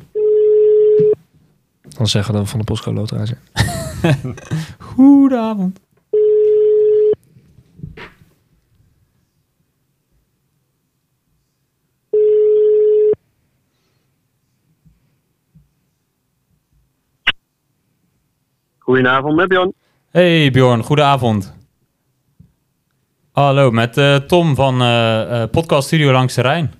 [1.96, 3.38] Dan zeggen we we van de postcode loterij zijn.
[4.78, 5.80] Goedenavond.
[18.86, 19.72] Goedenavond, met Bjorn.
[20.10, 21.54] Hey Bjorn, goedenavond.
[23.32, 26.72] Hallo, met eh, Tom van eh, eh, Podcast Studio Langs de Rijn.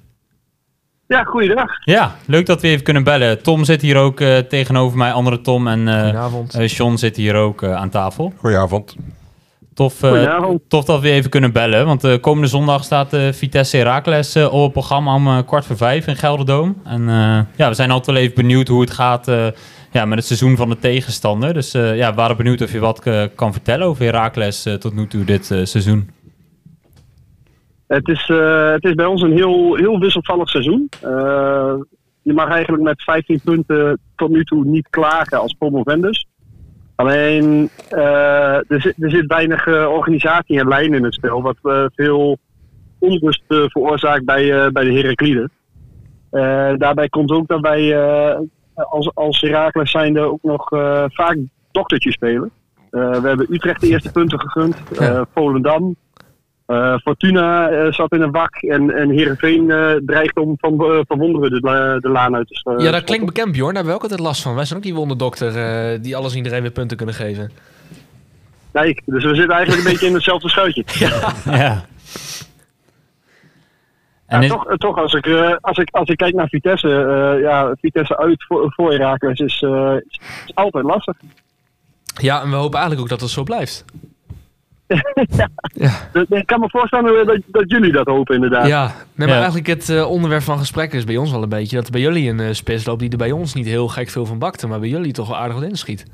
[1.06, 1.70] Ja, goeiedag.
[1.84, 3.42] Ja, leuk dat we even kunnen bellen.
[3.42, 6.54] Tom zit hier ook eh, tegenover mij, andere Tom en eh Goedenavond.
[6.54, 8.32] eh, Sean zit hier ook aan tafel.
[8.38, 8.96] Goedenavond.
[9.74, 10.60] Tof, eh, Goedenavond.
[10.68, 14.72] tof dat we even kunnen bellen, want komende zondag staat eh, Vitesse Heracles op het
[14.72, 16.80] programma om eh, kwart voor vijf in Gelderdoom.
[16.84, 19.46] En eh, ja, we zijn altijd wel even benieuwd hoe het gaat eh,
[19.92, 21.54] ja, met het seizoen van de tegenstander.
[21.54, 24.74] Dus eh, ja, we waren benieuwd of je wat eh, kan vertellen over Heracles eh,
[24.74, 26.10] tot nu toe dit seizoen.
[27.86, 28.28] Het is,
[28.72, 30.88] het is bij ons een heel, heel wisselvallig seizoen.
[32.22, 36.26] Je mag eigenlijk met 15 punten tot nu toe niet klagen als promovendus.
[36.94, 42.38] Alleen, er, zit, er zit weinig organisatie en lijn in het spel, wat eh, veel
[42.98, 45.50] onrust veroorzaakt bij, bij de Herakliden.
[46.78, 47.94] Daarbij komt ook dat wij
[48.74, 51.36] als, als Heracles zijnde ook nog eh, vaak
[51.72, 52.50] doktertje spelen.
[52.90, 55.96] Eh, we hebben Utrecht de eerste punten gegund, eh, Volendam.
[56.66, 60.98] Eh, Fortuna eh, zat in een wak en, en Heerenveen eh, dreigt om van, eh,
[61.06, 63.74] van wonderen de, la- de laan uit te st- ja, dat klinkt bekend, Bjorn.
[63.74, 64.54] Daar hebben we ook altijd last van.
[64.54, 67.50] Wij zijn ook die wonderdokter eh, die alles en iedereen weer punten kunnen geven.
[68.72, 70.84] Nee, dus we zitten eigenlijk een beetje in hetzelfde schuitje.
[71.44, 71.84] ja.
[74.32, 76.88] En Ja, is- toch, toch als, ik, eh, als, ik, als ik kijk naar Vitesse,
[76.88, 80.20] eh, ja, Vitesse uit voor, voor is, eh, is,
[80.54, 81.16] altijd lastig.
[82.20, 83.84] Ja, en we hopen eigenlijk ook dat het zo blijft.
[86.12, 88.66] Dus ik kan me voorstellen dat, dat jullie dat hopen inderdaad.
[88.66, 89.34] Ja, nee, maar Ja.
[89.34, 92.28] eigenlijk het onderwerp van gesprek is bij ons wel een beetje dat er bij jullie
[92.30, 94.88] een spits loopt die er bij ons niet heel gek veel van bakte, maar bij
[94.88, 96.04] jullie toch wel aardig wat inschiet.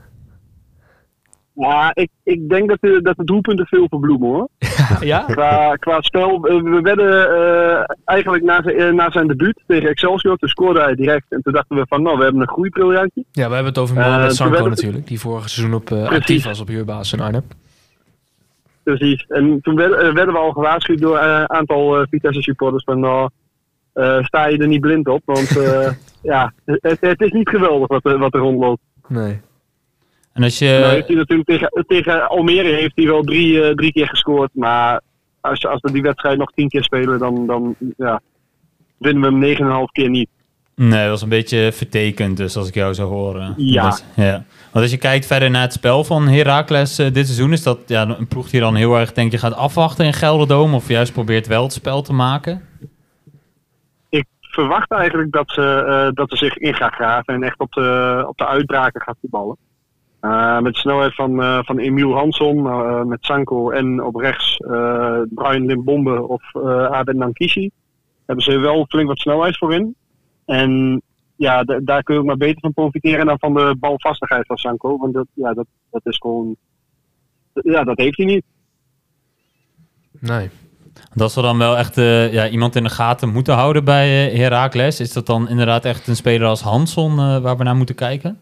[1.61, 4.49] Ja, ik, ik denk dat de, dat de doelpunten veel verbloemen hoor.
[5.01, 5.19] ja?
[5.25, 10.37] Qua, qua spel, we werden eh, eigenlijk na zijn, eh, na zijn debuut tegen Excelsior,
[10.37, 11.25] toen scoorde hij direct.
[11.29, 13.11] En toen dachten we van, nou, we hebben een groeiperiode.
[13.15, 16.61] Ja, we hebben het over Mohamed Sanko het- natuurlijk, die vorige seizoen op, actief was
[16.61, 17.43] op huurbasis in Arnhem.
[18.83, 19.25] Precies.
[19.29, 23.29] En toen werden, werden we al gewaarschuwd door een aantal Vitesse supporters van, nou,
[24.23, 25.23] sta je er niet blind op.
[25.25, 25.49] Want
[26.23, 28.81] ja, het, het is niet geweldig wat, wat er rondloopt.
[29.09, 29.41] Nee.
[30.39, 30.85] En als Nou je...
[30.87, 34.51] heeft hij natuurlijk tegen, tegen Almere heeft hij wel drie, eh, drie keer gescoord.
[34.53, 35.01] Maar
[35.41, 38.21] als, als we die wedstrijd nog tien keer spelen, dan, dan ja,
[38.99, 40.29] winnen we hem negen en een half keer niet.
[40.75, 43.55] Nee, dat was een beetje vertekend, dus als ik jou zou horen.
[43.57, 43.83] Ja.
[43.83, 44.45] Dat- ja.
[44.73, 47.79] Want als je kijkt verder naar het spel van Heracles eh, dit seizoen, is dat
[47.87, 51.13] ja, een ploeg die dan heel erg denk je gaat afwachten in Gelderdoom of juist
[51.13, 52.63] probeert wel het spel te maken?
[54.09, 57.73] Ik verwacht eigenlijk dat ze, eh, dat ze zich in gaat graven en echt op
[57.73, 59.57] de, op de uitbraken gaat voetballen.
[60.21, 64.57] Eh, met snelheid van, eh, van Emiel Hansson, eh, met Sanko en op rechts
[65.29, 66.57] Brian Limbombe of
[66.91, 67.71] Abed Nankishi.
[68.27, 69.95] Hebben ze wel flink wat snelheid voor in.
[70.45, 71.03] En
[71.37, 74.99] ja, daar kun je ook maar beter van profiteren dan van de balvastigheid van Sanko.
[74.99, 76.57] Want dat, ja, dat, dat is gewoon.
[77.53, 78.45] Ja, dat heeft hij niet.
[80.21, 80.51] Nee.
[81.15, 81.95] Dat ze dan wel echt
[82.33, 85.01] ja, iemand in de gaten moeten houden bij Heracles.
[85.01, 88.41] Is dat dan inderdaad echt een speler als Hansson waar we naar moeten kijken?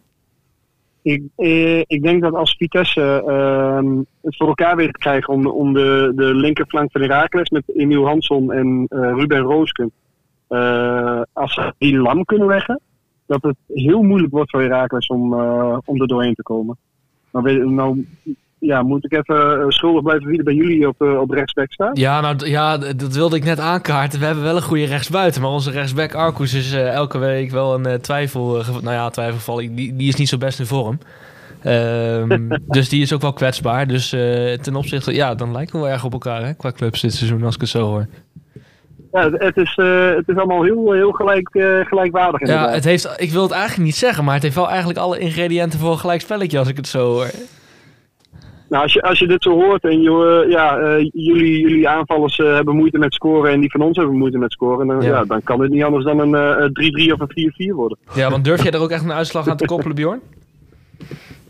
[1.07, 5.47] Ik, eh, ik denk dat als Vitesse ehm, het voor elkaar weet te krijgen om,
[5.47, 9.93] om de, de linkerflank van Herakles met Emiel Hansson en eh, Ruben Roosken,
[10.49, 12.81] eh, als ze die lam kunnen leggen,
[13.27, 16.77] dat het heel moeilijk wordt voor Herakles om, eh, om er doorheen te komen.
[17.31, 18.07] Nou
[18.59, 21.73] ja, moet ik even eh, schuldig blijven wie er bij jullie op, eh, op rechtsback
[21.73, 21.99] staat?
[21.99, 24.19] Ja, nou, ja, dat wilde ik net aankaarten.
[24.19, 27.75] We hebben wel een goede rechtsbuiten, maar onze rechtsback Arcus is eh, elke week wel
[27.75, 28.63] een twijfel.
[28.83, 29.57] nou ja, twijfelgeval.
[29.57, 30.99] Die, die is niet zo best in vorm.
[31.63, 33.87] Ehm, dus die is ook wel kwetsbaar.
[33.87, 34.09] Dus
[34.61, 37.43] ten opzichte, ja, dan lijken we wel erg op elkaar hè, qua clubs dit seizoen,
[37.43, 38.07] als ik het zo hoor.
[39.13, 39.77] Ja, het, is,
[40.17, 41.49] het is allemaal heel, heel gelijk,
[41.89, 42.49] gelijkwaardig.
[42.49, 45.19] Ja, het heeft, ik wil het eigenlijk niet zeggen, maar het heeft wel eigenlijk alle
[45.19, 47.31] ingrediënten voor een gelijk spelletje, als ik het zo hoor.
[48.69, 51.89] Nou, als je, als je dit zo hoort en je, eh, ja, eh, jullie, jullie
[51.89, 55.01] aanvallers eh, hebben moeite met scoren en die van ons hebben moeite met scoren, dan,
[55.03, 55.09] Ja.
[55.09, 55.25] ja.
[55.25, 57.99] dan kan het niet anders dan een eh, 3-3 of een 4-4 worden.
[58.15, 60.21] Ja, want durf jij er ook echt een uitslag aan te koppelen, Bjorn?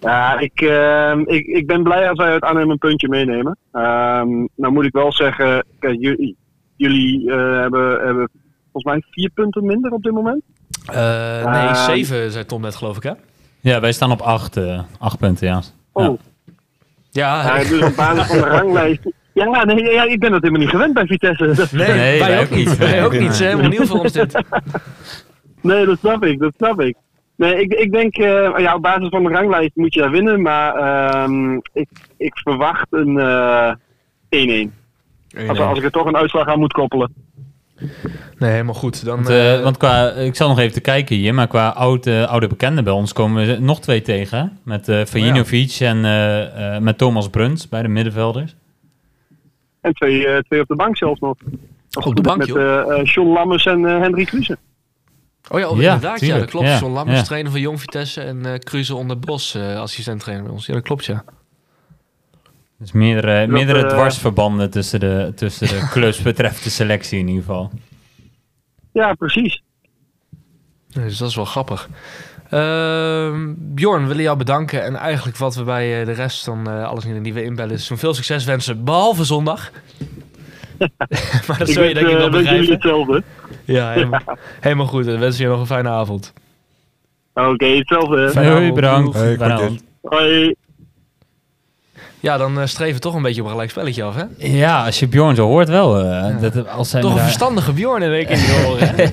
[0.00, 3.56] Ja, ik, eh, ik, ik ben blij als wij uit Arnhem een puntje meenemen.
[3.72, 6.36] Ehm, nou moet ik wel zeggen, kijk, jullie,
[6.76, 8.30] jullie eh, hebben, hebben
[8.72, 10.42] volgens mij vier punten minder op dit moment.
[10.86, 11.74] Eh, nee, Ehm.
[11.74, 13.12] zeven, zei Tom net, geloof ik, hè?
[13.60, 15.60] Ja, wij staan op acht, eh, acht punten, ja.
[15.92, 16.14] Oh, Ja.
[17.16, 19.00] Ja, dus op basis van de ranglijst.
[19.32, 21.52] Ja, nee, ja, ik ben dat helemaal niet gewend bij Vitesse.
[21.54, 22.76] Dat- Nee, Nee, wij wij ook niet.
[22.76, 23.38] Wij ook niet.
[23.38, 24.42] Helemaal nieuw voor ons dit.
[25.62, 26.96] Nee, dat snap ik, dat snap ik.
[27.36, 30.42] Nee, ik, ik denk, eh, ja, op basis van de ranglijst moet je daar winnen,
[30.42, 33.72] maar ehm, ik, ik verwacht een eh,
[34.68, 34.70] 1-1.
[35.48, 37.14] Als, als ik er toch een uitslag aan moet koppelen.
[38.38, 39.04] Nee, helemaal goed.
[39.04, 41.68] Dan, Want, eh, eh, want qua, ik zal nog even te kijken hier, maar qua
[41.68, 44.58] oude, oude bekenden bij ons komen we nog twee tegen.
[44.62, 48.54] Met eh Vajinovic en eh, eh, met Thomas Bruns bij de middenvelders.
[49.80, 51.34] En twee, eh, twee op de bank zelfs nog.
[52.04, 54.58] Op de bank, Met eh, eh, John Lammers en eh Hendrik Kruse.
[55.50, 56.20] oh ja, oh, Ja, inderdaad.
[56.20, 56.66] Ja, dat klopt.
[56.66, 57.24] Ja, John Lammers, ja.
[57.24, 60.66] trainer van Jong Vitesse en eh Cruze onder Bos, eh assistent trainer bij ons.
[60.66, 61.24] Ja, dat klopt, ja.
[62.78, 67.42] Dus meerdere, meerdere eh, dwarsverbanden tussen de, tussen de clubs betreft de selectie in ieder
[67.42, 67.70] geval.
[68.92, 69.62] Ja, precies.
[70.88, 71.88] Dus dat is wel grappig.
[72.50, 74.84] Ehm, Bjorn, we willen jou bedanken.
[74.84, 77.74] En eigenlijk wat we bij eh, de rest van eh, alles in die we inbellen
[77.74, 78.84] is veel succes wensen.
[78.84, 79.70] Behalve zondag.
[81.46, 82.72] maar dat zul je denk ik wel begrijpen.
[82.72, 83.22] hetzelfde.
[83.64, 84.22] Ja, helemaal,
[84.60, 85.04] helemaal goed.
[85.04, 86.32] Dan wensen je nog een fijne avond.
[87.34, 88.30] Oké, hetzelfde.
[88.30, 89.12] Fijne Hoi, avond.
[89.12, 89.82] bedankt.
[90.02, 90.54] Hoi.
[92.20, 94.22] Ja, dan eh, streven we toch een beetje op een gelijk spelletje af, hè?
[94.38, 96.00] Ja, als je Bjorn zo hoort wel.
[96.04, 99.12] eh, dat, als zijn Toch een daar- verstandige Bjorn in één keer te horen.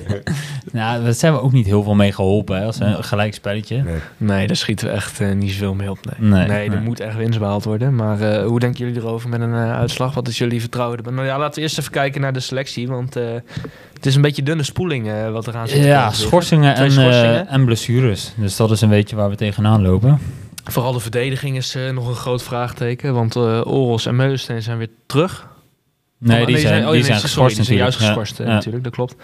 [0.72, 2.56] Nou, daar zijn we ook niet heel veel mee geholpen.
[2.58, 3.82] Hè, als een gelijk spelletje.
[3.82, 3.94] Nee.
[4.16, 5.98] Nee, daar schieten we echt eh, niet zoveel mee op.
[6.18, 7.94] Nee, Nee, nee, er moet echt winst behaald worden.
[7.94, 10.14] Maar eh, hoe denken jullie erover met een eh, uitslag?
[10.14, 10.96] Wat is jullie vertrouwen?
[10.96, 11.12] erbij?
[11.12, 12.88] Nou ja, laten we eerst even kijken naar de selectie.
[12.88, 13.24] Want eh,
[13.94, 15.84] het is een beetje dunne spoeling eh, wat eraan zit.
[15.84, 17.46] Ja, schorsingen en, schorsingen.
[17.48, 18.32] eh, en blessures.
[18.36, 20.18] Dus dat is een beetje waar we tegenaan lopen.
[20.64, 23.14] Vooral de verdediging is eh, nog een groot vraagteken.
[23.14, 25.46] Want eh Oros en Meulensteen zijn weer terug.
[26.18, 28.52] Nee, Oh, die zijn, oh, die zijn sorry, geschorst die zijn juist geschorst, eh, Ja.
[28.52, 28.84] natuurlijk.
[28.84, 29.14] Dat klopt.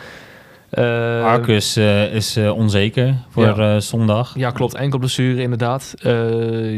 [0.70, 1.76] Eh, Arcus
[2.12, 3.80] is onzeker voor Ja.
[3.80, 4.32] zondag.
[4.36, 4.74] Ja, klopt.
[4.74, 5.94] Enkel blessure inderdaad.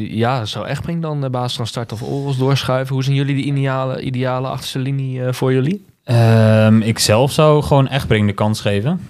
[0.09, 2.95] Ja, zou Echtbrink dan de basis gaan starten of Oros doorschuiven?
[2.95, 5.85] Hoe zijn jullie de ideale, ideale achterste linie voor jullie?
[6.05, 9.01] Ehm, ik zelf zou gewoon echt Brink de kans geven.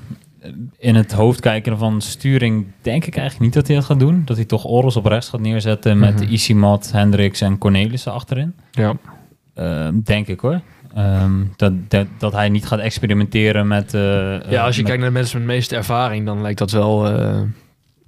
[0.78, 4.22] In het hoofd kijken van sturing denk ik eigenlijk niet dat hij dat gaat doen.
[4.24, 6.32] Dat hij toch Oros op rechts gaat neerzetten met Mhm.
[6.32, 8.54] Isimat, Hendricks en Cornelissen achterin.
[8.70, 8.96] Ja.
[9.54, 10.60] Ehm, denk ik hoor.
[10.94, 13.94] Ehm, dat, dat, dat hij niet gaat experimenteren met...
[13.94, 14.00] eh,
[14.50, 16.70] Ja, als je met- kijkt naar de mensen met de meeste ervaring, dan lijkt dat
[16.70, 17.06] wel...
[17.06, 17.40] eh,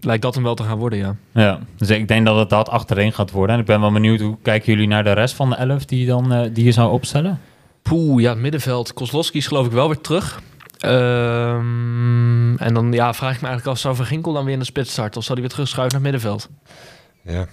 [0.01, 1.17] lijkt dat hem wel te gaan worden, ja.
[1.33, 3.55] Ja, dus ik denk dat het dat achterin gaat worden.
[3.55, 6.01] En ik ben wel benieuwd, hoe kijken jullie naar de rest van de elf die,
[6.01, 7.41] je dan, eh, die je zou opstellen?
[7.83, 8.93] Poeh, ja, het middenveld.
[8.93, 10.43] Kozlowski is geloof ik wel weer terug.
[10.85, 14.59] Ehm, en dan ja, vraag ik me eigenlijk af, zou Van Ginkel dan weer in
[14.59, 15.17] de spits starten?
[15.19, 16.49] Of zou hij weer terugschuiven naar het middenveld?
[17.23, 17.47] Ja.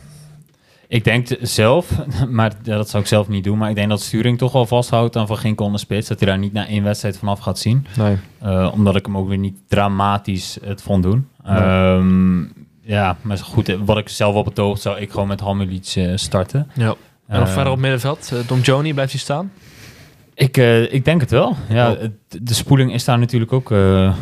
[0.88, 1.90] Ik denk zelf,
[2.30, 4.66] maar ja, dat zou ik zelf niet doen, maar ik denk dat Sturing toch wel
[4.66, 6.08] vasthoudt aan Van Ginkel in de spits.
[6.08, 7.88] Dat hij daar niet na één wedstrijd vanaf gaat zien.
[7.98, 8.18] Nee.
[8.40, 11.28] Eh, omdat ik hem ook weer niet dramatisch het vond doen.
[11.44, 11.58] Nee.
[11.58, 12.40] Ehm,
[12.82, 16.12] ja, maar goed, wat ik zelf op het oog zou ik gewoon met Hamulic eh,
[16.16, 16.72] starten.
[16.74, 16.96] Ja.
[17.28, 19.52] En nog Eh, verder op middenveld, Dom Joni, blijft hij staan?
[20.34, 21.56] Ik, eh, ik denk het wel.
[21.70, 21.98] Ja, Oh.
[22.42, 24.16] de spoeling is daar natuurlijk ook eh,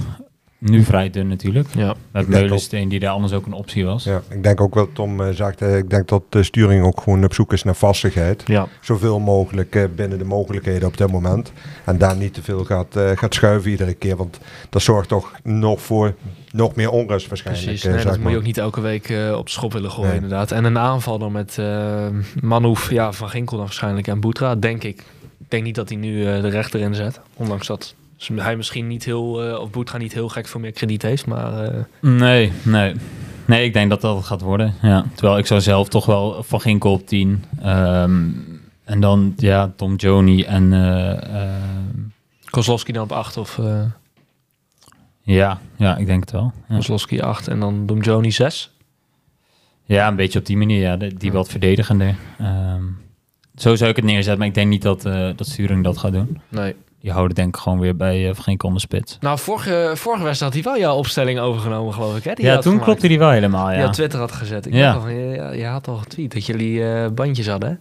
[0.57, 1.67] nu vrij dun natuurlijk.
[1.75, 1.95] Ja.
[2.11, 4.03] Met Meulensteen die daar anders ook een optie was.
[4.03, 7.23] ja, ik denk ook wel, Tom eh, zegt, ik denk dat de sturing ook gewoon
[7.23, 8.43] op zoek is naar vastigheid.
[8.45, 8.67] Ja.
[8.81, 11.51] Zoveel mogelijk eh, binnen de mogelijkheden op dit moment.
[11.85, 14.15] En daar niet te veel gaat, eh, gaat schuiven iedere keer.
[14.15, 16.13] Want dat zorgt toch nog voor
[16.51, 17.65] nog meer onrust waarschijnlijk.
[17.67, 20.07] Precies, nee, dat moet je ook niet elke week eh, op de schop willen gooien,
[20.11, 20.15] Nee.
[20.21, 20.51] inderdaad.
[20.51, 22.07] En een aanval dan met eh
[22.41, 25.03] Manouf, ja, Van Ginkel dan waarschijnlijk en Boetra, denk ik.
[25.49, 27.95] Ik denk niet dat hij nu eh, de rechter inzet, ondanks dat
[28.35, 31.63] hij misschien niet heel, eh, of Boetra niet heel gek veel meer krediet heeft, maar
[31.63, 32.95] eh, Nee, nee.
[33.45, 34.73] Nee, ik denk dat dat het gaat worden.
[34.81, 35.05] Ja.
[35.15, 37.43] Terwijl ik zou zelf toch wel Van Ginkel op 10.
[37.61, 38.27] ehm,
[38.83, 40.71] en dan, ja, Tom Joni en...
[42.49, 43.59] Kozlowski dan op 8 of
[45.21, 46.51] ja, ja, ik denk het wel.
[46.69, 46.75] Ja.
[46.75, 48.71] Kozlowski 8 en dan Dom Joni 6.
[49.83, 50.81] ja, een beetje op die manier.
[50.81, 52.15] Ja, de- die wat verdedigender.
[52.39, 52.83] Ehm,
[53.59, 56.11] zo zou ik het neerzetten, maar ik denk niet dat, eh dat Sturing dat gaat
[56.11, 56.41] doen.
[56.49, 56.75] Nee.
[57.01, 59.17] Die houden denk ik gewoon weer bij uh, Van Ginkel in de spits.
[59.19, 62.23] Nou, vorige, vorige wedstrijd had hij wel jouw opstelling overgenomen, geloof ik.
[62.23, 62.33] Hè?
[62.33, 62.83] Die ja, toen gemaakt.
[62.83, 63.85] klopte die wel helemaal, Die ja.
[63.85, 64.65] op Twitter had gezet.
[64.65, 64.93] Ik Ja.
[64.93, 67.75] Al van, je, je had al getweet dat jullie eh, bandjes hadden, hè?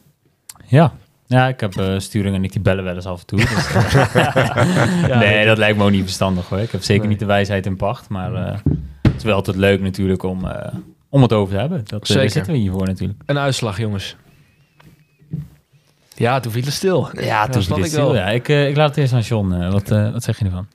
[0.77, 0.93] Ja.
[1.27, 3.39] Ja, ik heb eh, Sturing en ik die bellen wel eens af en toe.
[3.39, 3.69] Dus,
[5.09, 6.59] Ja, nee, dat lijkt me ook niet verstandig hoor.
[6.59, 7.11] Ik heb zeker Nee.
[7.11, 8.09] niet de wijsheid in pacht.
[8.09, 8.57] Maar eh,
[9.03, 10.75] het is wel altijd leuk natuurlijk om, eh,
[11.09, 11.79] om het over te hebben.
[11.79, 12.31] Dat, eh, daar Zeker.
[12.31, 13.19] zitten we hiervoor natuurlijk.
[13.27, 14.17] Een uitslag, jongens.
[16.19, 17.09] Ja, toen viel het stil.
[17.13, 18.09] Ja, toen viel ik het wel.
[18.09, 18.17] stil.
[18.21, 19.53] Ja, ik, eh, ik laat het eerst aan John.
[19.53, 20.67] Eh, wat, eh, wat zeg je ervan?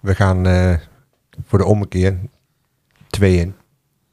[0.00, 0.74] We gaan eh,
[1.46, 2.18] voor de ommekeer
[3.10, 3.56] 2-1.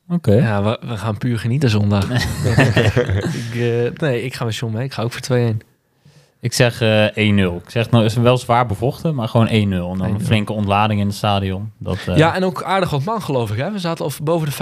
[0.10, 0.34] Oké.
[0.34, 2.10] Ja, we, we gaan puur genieten zondag.
[3.42, 4.84] ik, eh, nee, ik ga met John mee.
[4.84, 5.58] Ik ga ook voor 2-1.
[6.40, 7.56] Ik zeg eh 1-0.
[7.64, 9.52] Ik zeg, nou is wel zwaar bevochten, maar gewoon 1-0.
[9.52, 10.14] En dan 1-0.
[10.14, 11.72] een flinke ontlading in het stadion.
[11.78, 13.58] Dat, eh, Ja, en ook aardig wat man, geloof ik.
[13.58, 13.72] Hè?
[13.72, 14.54] We zaten of boven de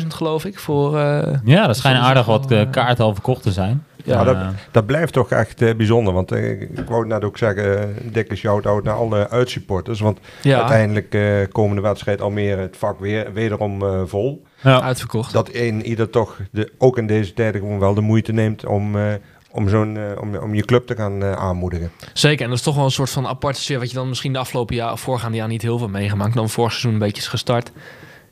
[0.00, 0.98] 15.000, geloof ik, voor...
[0.98, 3.84] eh, ja, er schijnen aardig wat kaarten al verkocht te zijn.
[4.04, 4.36] Ja, dat,
[4.70, 6.12] dat blijft toch echt eh, bijzonder.
[6.14, 10.00] Want eh, ik wou net ook zeggen, eh, een dikke shout-out naar alle uitsupporters.
[10.00, 14.42] Want ja, uiteindelijk eh komende wedstrijd Almere het vak weer, wederom eh, vol.
[14.62, 14.80] ja.
[14.82, 15.32] uitverkocht.
[15.32, 18.96] Dat een ieder toch, de, ook in deze tijden, gewoon wel de moeite neemt om,
[18.96, 19.14] eh,
[19.50, 21.90] om, zo'n, om, om je club te gaan aanmoedigen.
[22.12, 23.78] Zeker, en dat is toch wel een soort van aparte sfeer...
[23.78, 26.34] wat je dan misschien de afgelopen jaar of voorgaande jaar niet heel veel meegemaakt.
[26.34, 27.70] Dan vorig seizoen een beetje is gestart.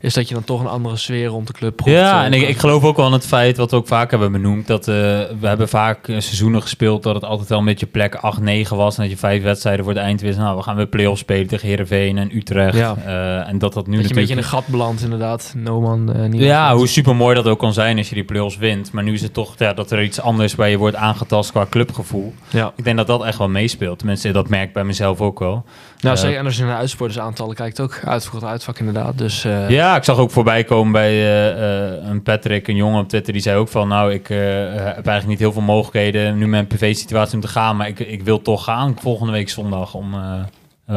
[0.02, 1.96] Is dat je dan toch een andere sfeer rond de club proeft.
[1.96, 4.32] Ja, en ik, ik geloof ook wel aan het feit, wat we ook vaak hebben
[4.32, 4.94] benoemd, dat eh,
[5.40, 8.96] we hebben vaak eh, seizoenen gespeeld dat het altijd wel een beetje plek 8-9 was.
[8.96, 10.38] En dat je vijf wedstrijden voor de eind wist.
[10.38, 12.76] Nou, we gaan weer play-offs spelen tegen Heerenveen en Utrecht.
[12.76, 12.96] Ja.
[13.06, 15.52] Eh, en dat dat nu dat je een beetje in een gat belandt, inderdaad.
[15.56, 18.56] No man, niet Ja, hoe super mooi dat ook kan zijn als je die play-offs
[18.56, 18.92] wint.
[18.92, 21.66] Maar nu is het toch ja, dat er iets anders bij je wordt aangetast qua
[21.70, 22.34] clubgevoel.
[22.48, 23.98] Ja, Ik denk dat dat echt wel meespeelt.
[23.98, 25.64] Tenminste, dat merk ik bij mezelf ook wel.
[26.02, 26.38] Nou, zeker.
[26.38, 29.18] En als je naar uitsportersaantallen kijkt, ook uitverkocht uitvak inderdaad.
[29.18, 33.00] Dus eh, Ja, ik zag ook voorbij komen bij eh, eh, een Patrick, een jongen
[33.02, 34.38] op Twitter, die zei ook van, nou, ik eh,
[34.74, 38.22] heb eigenlijk niet heel veel mogelijkheden nu mijn privé-situatie om te gaan, maar ik, ik
[38.22, 40.14] wil toch gaan volgende week zondag om,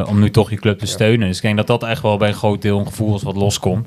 [0.06, 1.26] om nu toch je club te steunen.
[1.28, 3.36] Dus ik denk dat dat echt wel bij een groot deel een gevoel is wat
[3.36, 3.86] loskomt.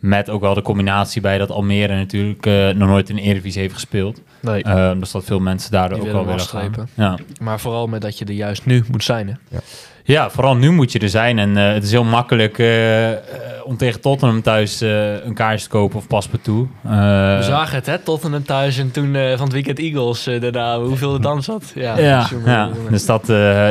[0.00, 3.60] Met ook wel de combinatie bij dat Almere natuurlijk eh, nog nooit in de Eredivisie
[3.60, 4.20] heeft gespeeld.
[4.40, 4.62] nee.
[4.62, 6.88] Ehm, dus dat veel mensen daardoor Die ook wel willen gaan.
[6.94, 7.18] Ja.
[7.40, 9.26] Maar vooral met dat je er juist nu moet zijn.
[9.26, 9.34] Hè?
[9.48, 9.58] Ja,
[10.06, 11.38] vooral nu moet je er zijn.
[11.38, 13.18] En eh, het is heel makkelijk eh, eh,
[13.64, 16.68] om tegen Tottenham thuis een kaartje te kopen of paspartout.
[16.82, 16.90] Eh,
[17.36, 17.98] We zagen het, hè?
[17.98, 20.78] Tottenham thuis en toen van het weekend Eagles daarna.
[20.80, 21.72] Hoeveel het dan zat.
[21.74, 22.70] Ja, ja, ja.
[22.90, 23.26] dus dat,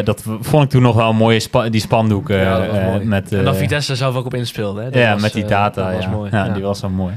[0.06, 2.38] dat vond ik toen nog wel een mooie spa die spandoeken.
[2.38, 4.82] Ja, met, en dat Vitesse zelf ook op inspeelde.
[4.82, 4.90] Hè?
[4.90, 5.84] Dat ja, was, met die data.
[5.86, 6.10] dat was ja.
[6.10, 6.30] mooi.
[6.32, 6.54] Ja, Ja.
[6.54, 7.14] die was wel mooi.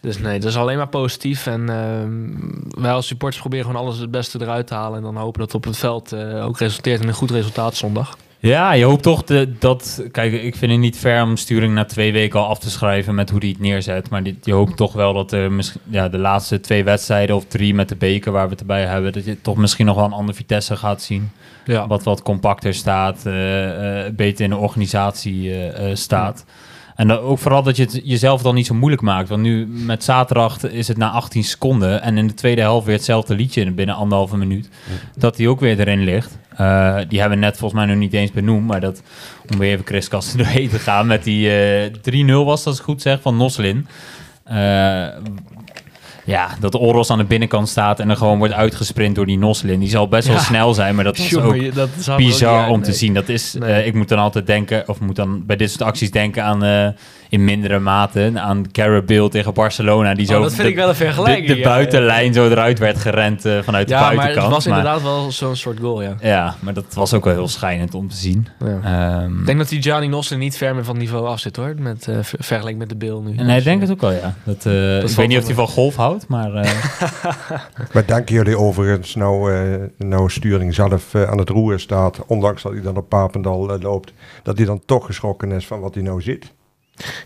[0.00, 1.46] Dus nee, dat is alleen maar positief.
[1.46, 4.96] En ehm, wij als supporters proberen gewoon alles het beste eruit te halen.
[4.98, 8.16] En dan hopen dat het op het veld ook resulteert in een goed resultaat zondag.
[8.46, 10.04] Ja, je hoopt toch de, dat...
[10.10, 13.14] Kijk, ik vind het niet fair om Sturing na twee weken al af te schrijven
[13.14, 14.10] met hoe hij het neerzet.
[14.10, 17.44] Maar dit, je hoopt toch wel dat er misschien, ja, de laatste twee wedstrijden of
[17.44, 19.12] drie met de beker waar we het erbij hebben...
[19.12, 21.30] dat je toch misschien nog wel een ander Vitesse gaat zien.
[21.64, 26.44] Ja, Wat wat compacter staat, eh, eh, beter in de organisatie eh, staat.
[26.96, 29.28] En ook vooral dat je het jezelf dan niet zo moeilijk maakt.
[29.28, 32.02] Want nu met zaterdag is het na 18 seconden.
[32.02, 34.68] En in de tweede helft weer hetzelfde liedje binnen anderhalve minuut.
[35.16, 36.38] Dat die ook weer erin ligt.
[36.56, 38.66] Eh, die hebben we net volgens mij nog niet eens benoemd.
[38.66, 39.02] Maar dat,
[39.52, 41.06] om weer even Chris Kasten doorheen te gaan.
[41.06, 43.86] Met die eh 3-0 was dat als ik goed zeg, van Noslin.
[44.44, 45.06] Eh,
[46.24, 49.80] ja, dat Oros aan de binnenkant staat en er gewoon wordt uitgesprint door die Noslin.
[49.80, 52.92] Die zal best wel snel zijn, maar dat is ook dat ook bizar om te
[52.92, 53.14] zien.
[53.14, 53.72] Dat is, Nee.
[53.72, 56.64] eh, ik moet dan altijd denken, of moet dan bij dit soort acties denken aan
[56.64, 56.88] eh,
[57.28, 58.64] in mindere mate aan
[59.06, 60.14] Bale tegen Barcelona.
[60.14, 61.46] Die Oh, zo dat vind de, ik wel een vergelijking.
[61.46, 61.74] de, de ja, ja.
[61.74, 64.46] buitenlijn zo eruit werd gerend eh, vanuit Ja, de maar buitenkant.
[64.46, 66.14] het was maar- inderdaad wel zo'n soort goal, ja.
[66.20, 68.48] Ja, maar dat was ook wel heel schijnend om te zien.
[68.64, 68.78] ja.
[69.22, 71.56] Ehm, Ik denk dat die Gianni Nossen niet ver meer van het niveau af zit,
[71.56, 71.74] hoor.
[71.78, 73.36] Met, vergeleken met de Bill nu.
[73.36, 74.34] en hij Dus, denkt eh, het ook wel, ja.
[74.44, 76.70] Dat, eh, ik weet niet of hij van golf houdt, maar eh,
[77.92, 82.72] Maar denken jullie overigens nou, eh nou Sturing zelf aan het roer staat, ondanks dat
[82.72, 84.12] hij dan op Papendal loopt,
[84.42, 86.52] dat hij dan toch geschrokken is van wat hij nou ziet?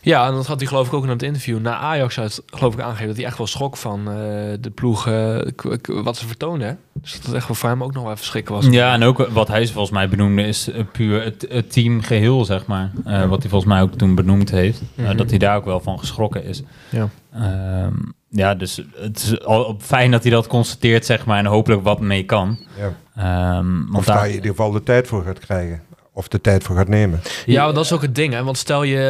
[0.02, 1.60] Ja, en dat had hij geloof ik ook in het interview.
[1.60, 4.14] Na Ajax uit geloof ik aangegeven dat hij echt wel schrok van eh,
[4.60, 5.38] de ploeg, eh,
[5.84, 6.78] wat ze vertoonden.
[6.92, 8.66] Dus dat het echt wel voor hem ook nog wel even schrikken was.
[8.66, 12.44] ja, en ook wat hij volgens mij benoemde is eh, puur het, het team geheel,
[12.44, 12.90] zeg maar.
[13.04, 14.82] Eh, wat hij volgens mij ook toen benoemd heeft.
[14.94, 15.16] Mhm.
[15.16, 16.62] dat hij daar ook wel van geschrokken is.
[16.88, 17.08] Ja.
[17.32, 17.94] Ehm,
[18.28, 22.00] ja, dus het is al fijn dat hij dat constateert, zeg maar, en hopelijk wat
[22.00, 22.58] mee kan.
[22.78, 22.92] Ja.
[23.16, 25.82] Ehm, want Of daar daar, in ieder geval de tijd voor gaat krijgen.
[26.20, 27.20] Of de tijd voor gaat nemen.
[27.46, 28.32] Ja, dat is ook het ding.
[28.32, 28.42] Hè?
[28.44, 29.08] Want stel je,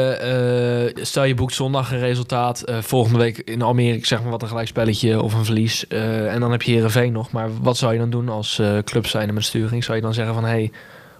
[0.94, 2.60] eh, stel je boekt zondag een resultaat.
[2.62, 5.86] eh, volgende week in Almere, ik zeg maar wat een gelijkspelletje of een verlies.
[5.86, 7.30] eh, en dan heb je Heerenveen nog.
[7.30, 9.84] Maar wat zou je dan doen als eh club zijnde met sturing?
[9.84, 10.44] Zou je dan zeggen van...
[10.44, 10.70] Hey,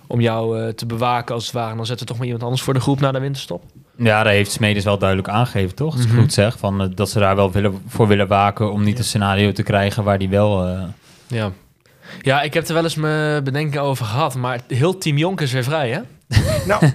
[0.07, 1.77] om jou eh, te bewaken als het ware...
[1.77, 3.63] dan zetten we toch maar iemand anders voor de groep na de winterstop?
[3.97, 5.95] Ja, daar heeft Smedes wel duidelijk aangegeven, toch?
[5.95, 6.21] Als ik Mhm.
[6.21, 9.53] goed zeg, van, dat ze daar wel willen, voor willen waken om niet een scenario
[9.53, 10.67] te krijgen waar die wel...
[10.67, 10.83] eh,
[11.27, 11.51] Ja.
[12.23, 14.35] Ja, ik heb er wel eens mijn bedenken over gehad.
[14.35, 16.01] Maar heel Team Jonk is weer vrij, hè?
[16.67, 16.93] Nou,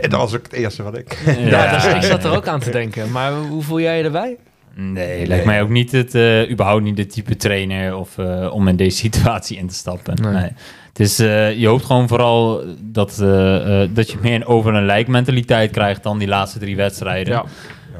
[0.00, 1.18] dat was ook het eerste wat ik...
[1.38, 3.10] Ja, dus ik zat er ook aan te denken.
[3.10, 4.36] Maar hoe voel jij je erbij?
[4.74, 8.68] Nee, lijkt mij ook niet het, eh, überhaupt niet de type trainer of, eh, om
[8.68, 10.14] in deze situatie in te stappen.
[10.22, 10.32] Nee.
[10.32, 10.50] Nee.
[10.96, 14.74] Het is, eh, je hoopt gewoon vooral dat, eh, eh, dat je meer een over
[14.74, 17.34] een lijk mentaliteit krijgt dan die laatste drie wedstrijden.
[17.34, 17.44] Ja.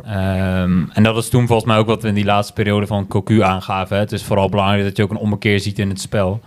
[0.07, 3.07] Ehm, en dat is toen volgens mij ook wat we in die laatste periode van
[3.07, 3.97] Cocu aangaven.
[3.97, 4.03] Hè.
[4.03, 6.41] Het is vooral belangrijk dat je ook een ommekeer ziet in het spel.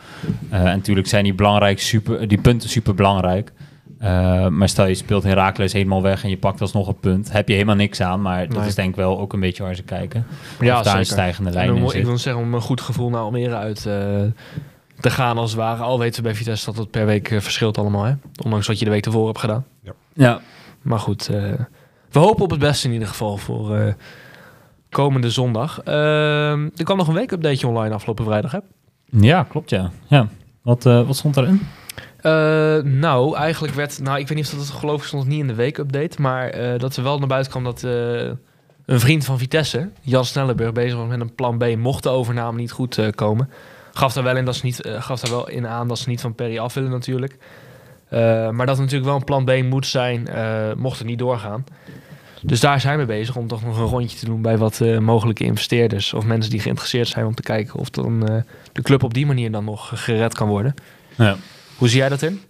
[0.50, 3.52] Eh, en natuurlijk zijn die, belangrijk super, die punten super belangrijk.
[4.00, 7.32] Eh, maar stel je speelt Herakles helemaal weg en je pakt alsnog een punt.
[7.32, 8.68] Heb je helemaal niks aan, maar dat Nee.
[8.68, 10.26] is denk ik wel ook een beetje waar ze kijken.
[10.60, 13.10] Ja, of daar een stijgende En lijn in ik wil zeggen, om een goed gevoel
[13.10, 13.94] naar Almere uit eh,
[15.00, 15.84] te gaan als het ware.
[15.84, 18.04] Al weten we bij Vitesse dat het per week verschilt allemaal.
[18.04, 18.14] Hè?
[18.44, 19.66] Ondanks wat je de week ervoor hebt gedaan.
[20.14, 20.40] Ja,
[20.82, 21.44] Maar goed, eh,
[22.12, 23.94] we hopen op het beste in ieder geval voor eh,
[24.90, 25.82] komende zondag.
[25.84, 28.52] Ehm, er kwam nog een weekupdateje online afgelopen vrijdag.
[28.52, 28.60] Hè?
[29.12, 29.92] ja klopt ja.
[30.08, 30.28] ja.
[30.62, 31.62] Wat, eh, wat stond erin?
[32.22, 34.00] Eh, nou, eigenlijk werd...
[34.02, 36.22] Nou, ik weet niet of dat het geloof ik stond niet in de weekupdate.
[36.22, 37.82] Maar dat er wel naar buiten kwam dat...
[37.84, 41.76] een vriend van Vitesse, Jan Snellenburg, bezig was met een plan B.
[41.78, 43.50] Mocht de overname niet goed komen.
[43.94, 46.22] Gaf daar wel in, dat ze niet, gaf daar wel in aan dat ze niet
[46.22, 47.38] van Perry af willen natuurlijk.
[48.10, 51.20] Eh, maar dat er natuurlijk wel een plan B moet zijn, eh, mocht het niet
[51.20, 51.64] doorgaan.
[52.42, 54.98] Dus daar zijn we bezig om toch nog een rondje te doen bij wat eh,
[54.98, 56.14] mogelijke investeerders.
[56.14, 58.20] Of mensen die geïnteresseerd zijn om te kijken of dan,
[58.72, 60.74] de club op die manier dan nog gered kan worden.
[61.16, 61.36] Ja.
[61.78, 62.42] Hoe zie jij dat in?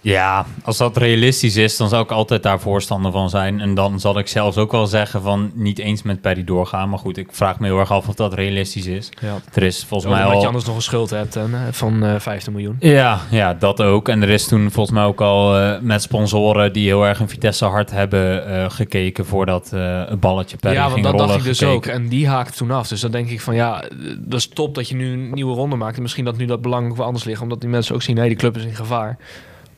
[0.00, 3.60] Ja, als dat realistisch is, dan zou ik altijd daar voorstander van zijn.
[3.60, 6.88] En dan zal ik zelfs ook wel zeggen van niet eens met Perry doorgaan.
[6.88, 9.08] Maar goed, ik vraag me heel erg af of dat realistisch is.
[9.20, 9.38] Ja.
[9.54, 10.40] Er is volgens mij Omdat al...
[10.40, 12.76] je anders nog een schuld hebt hè, van eh 15 miljoen.
[12.78, 14.08] Ja, ja, dat ook.
[14.08, 17.28] En er is toen volgens mij ook al eh, met sponsoren die heel erg een
[17.28, 21.28] Vitesse hart hebben eh, gekeken voordat het balletje Perry ja, want ging dat rollen.
[21.28, 21.76] dacht ik dus gekeken.
[21.76, 21.98] ook.
[21.98, 22.88] En die haakte toen af.
[22.88, 23.84] Dus dan denk ik van ja,
[24.18, 25.96] dat is top dat je nu een nieuwe ronde maakt.
[25.96, 27.40] En misschien dat nu dat belang ook wel anders ligt.
[27.42, 29.18] Omdat die mensen ook zien, nee, die club is in gevaar.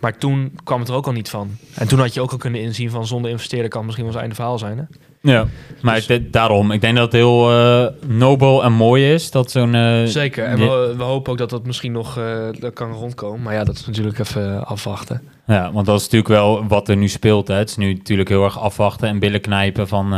[0.02, 1.56] Maar toen kwam het er ook al niet van.
[1.74, 4.12] En toen had je ook al kunnen inzien van zonder investeerder kan het misschien wel
[4.12, 4.78] zijn einde verhaal zijn.
[4.78, 4.84] Hè?
[5.22, 5.46] Ja,
[5.82, 6.70] maar Dus- ik- daarom.
[6.70, 9.74] Ik denk dat het heel eh, nobel en mooi is dat zo'n...
[9.74, 10.44] eh, Zeker.
[10.44, 13.42] En we, we hopen ook dat dat misschien nog eh, kan rondkomen.
[13.42, 15.22] Maar ja, dat is natuurlijk even afwachten.
[15.46, 17.48] Ja, want dat is natuurlijk wel wat er nu speelt.
[17.48, 17.54] Hè.
[17.54, 20.14] Het is nu natuurlijk heel erg afwachten en billen knijpen van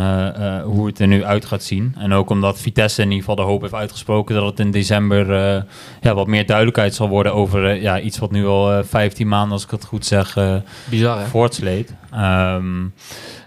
[0.65, 1.95] hoe het er nu uit gaat zien.
[1.99, 5.33] En ook omdat Vitesse in ieder geval de hoop heeft uitgesproken dat het in december
[6.01, 9.53] ja, wat meer duidelijkheid zal worden over ja, iets wat nu al eh 15 maanden,
[9.53, 10.39] als ik het goed zeg,
[10.91, 11.25] Bizar hè?
[11.27, 11.95] voortsleet.
[12.13, 12.85] Ehm,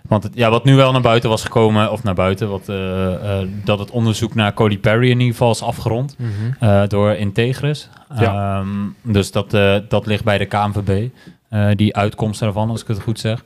[0.07, 3.39] want het, ja, wat nu wel naar buiten was gekomen, of naar buiten, wat, eh,
[3.41, 6.29] eh, dat het onderzoek naar Cody Perry in ieder geval is afgerond Mhm.
[6.63, 7.89] eh, door Integris.
[8.19, 8.59] Ja.
[8.59, 8.67] Ehm,
[9.01, 11.07] dus dat, eh, dat ligt bij de KNVB,
[11.49, 13.43] eh, die uitkomst daarvan, als ik het goed zeg.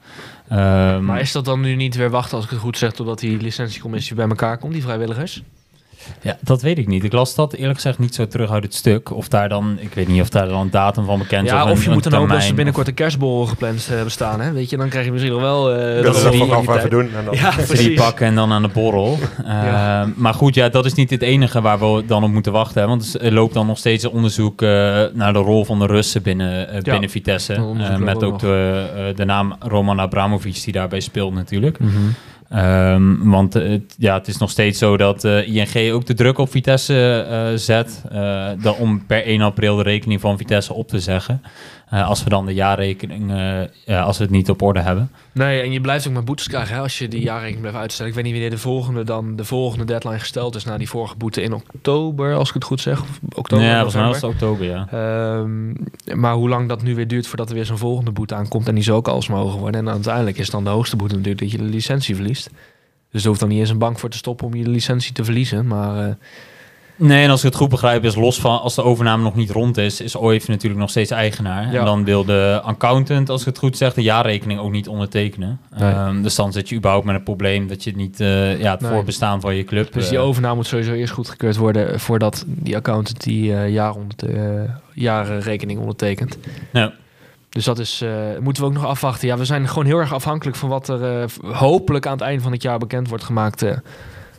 [0.49, 3.19] Ehm, Maar is dat dan nu niet weer wachten, als ik het goed zeg, totdat
[3.19, 5.43] die licentiecommissie bij elkaar komt, die vrijwilligers?
[6.21, 7.03] Ja, dat weet ik niet.
[7.03, 9.11] Ik las dat eerlijk gezegd niet zo terug uit het stuk.
[9.15, 11.51] Of daar dan, ik weet niet of daar dan een datum van bekend is.
[11.51, 14.41] Ja, een- of je moet dan dat ze termijn, binnenkort een kerstborrel gepland uh, bestaan.
[14.41, 14.51] Hè?
[14.51, 15.71] Weet je, dan krijg je misschien nog wel...
[15.73, 17.09] eh, wil dat ze nog die- vanaf die even doen.
[17.15, 17.93] En dan, Ja, drie precies.
[17.99, 19.17] pakken en dan aan de borrel.
[19.45, 20.01] Ja.
[20.01, 22.81] Ehm, Maar goed, ja, dat is niet het enige waar we dan op moeten wachten.
[22.81, 22.87] Hè?
[22.87, 24.69] Want er loopt dan nog steeds een onderzoek eh,
[25.13, 27.53] naar de rol van de Russen binnen, eh, binnen Vitesse.
[27.53, 31.79] dat Eh, met ook ook de, eh, de naam Roman Abramovic die daarbij speelt natuurlijk.
[31.79, 31.89] Mhm.
[32.51, 36.13] Ehm, want eh, het, ja, het is nog steeds zo dat eh, ING ook de
[36.13, 38.01] druk op Vitesse eh, zet.
[38.79, 41.41] om per 1 april de rekening van Vitesse op te zeggen.
[41.91, 43.31] Eh, als we dan de jaarrekening,
[43.85, 45.11] eh, als we het niet op orde hebben.
[45.31, 48.11] Nee, en je blijft ook maar boetes krijgen hè, als je die jaarrekening blijft uitstellen.
[48.11, 51.15] Ik weet niet wanneer de volgende dan de volgende deadline gesteld is na die vorige
[51.15, 53.01] boete in oktober, als ik het goed zeg.
[53.01, 54.87] Of oktober, ja, volgens mij was oktober, ja.
[54.91, 55.73] Ehm,
[56.19, 58.75] maar hoe lang dat nu weer duurt voordat er weer zo'n volgende boete aankomt en
[58.75, 59.87] die zou ook alles mogen worden.
[59.87, 62.49] En uiteindelijk is dan de hoogste boete natuurlijk dat je de licentie verliest.
[63.11, 65.23] Dus er hoeft dan niet eens een bank voor te stoppen om je licentie te
[65.23, 65.67] verliezen.
[65.67, 66.13] Maar eh,
[67.01, 69.49] Nee, en als ik het goed begrijp, is los van als de overname nog niet
[69.51, 71.71] rond is, is OIF natuurlijk nog steeds eigenaar.
[71.71, 71.79] Ja.
[71.79, 75.59] En dan wil de accountant, als ik het goed zeg, de jaarrekening ook niet ondertekenen.
[75.77, 75.91] Nee.
[75.91, 78.71] Ehm, dus dan zit je überhaupt met een probleem dat je het niet, eh, ja,
[78.71, 78.91] het Nee.
[78.91, 79.93] voorbestaan van je club.
[79.93, 83.95] dus die eh, overname moet sowieso eerst goedgekeurd worden voordat die accountant die eh jaar
[83.95, 86.37] onder, eh, jarenrekening ondertekent.
[86.71, 86.93] Ja.
[87.49, 89.27] Dus dat is, eh, moeten we ook nog afwachten.
[89.27, 92.41] Ja, we zijn gewoon heel erg afhankelijk van wat er eh, hopelijk aan het eind
[92.41, 93.77] van het jaar bekend wordt gemaakt eh,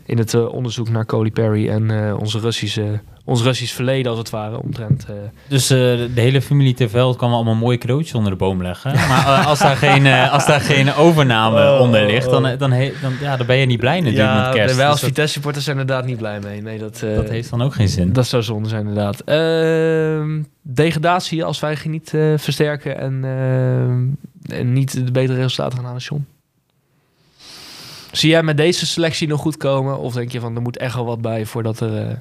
[0.04, 4.18] in het eh, onderzoek naar Coley Perry en eh, onze Russische, ons Russisch verleden als
[4.18, 5.04] het ware omtrent.
[5.08, 5.14] eh,
[5.48, 5.78] Dus eh,
[6.14, 8.92] de hele familie Terveld kan wel allemaal mooie cadeautjes onder de boom leggen.
[9.08, 12.58] Maar als, daar geen, eh, als daar geen overname Oh, onder ligt, dan, oh.
[12.58, 14.76] dan, he- dan, ja, dan ben je niet blij natuurlijk met kerst.
[14.76, 16.62] wij als Dus Vitesse supporters zijn er inderdaad niet blij mee.
[16.62, 18.12] Nee, dat, eh, dat heeft dan ook geen zin.
[18.12, 19.20] dat zou zonde zijn inderdaad.
[19.20, 24.02] Ehm, degradatie als wij niet eh, versterken en, ehm,
[24.60, 26.26] en niet de betere resultaten gaan halen, John.
[28.12, 29.98] Zie jij met deze selectie nog goed komen?
[29.98, 32.08] Of denk je van er moet echt wel wat bij voordat er...
[32.08, 32.16] eh,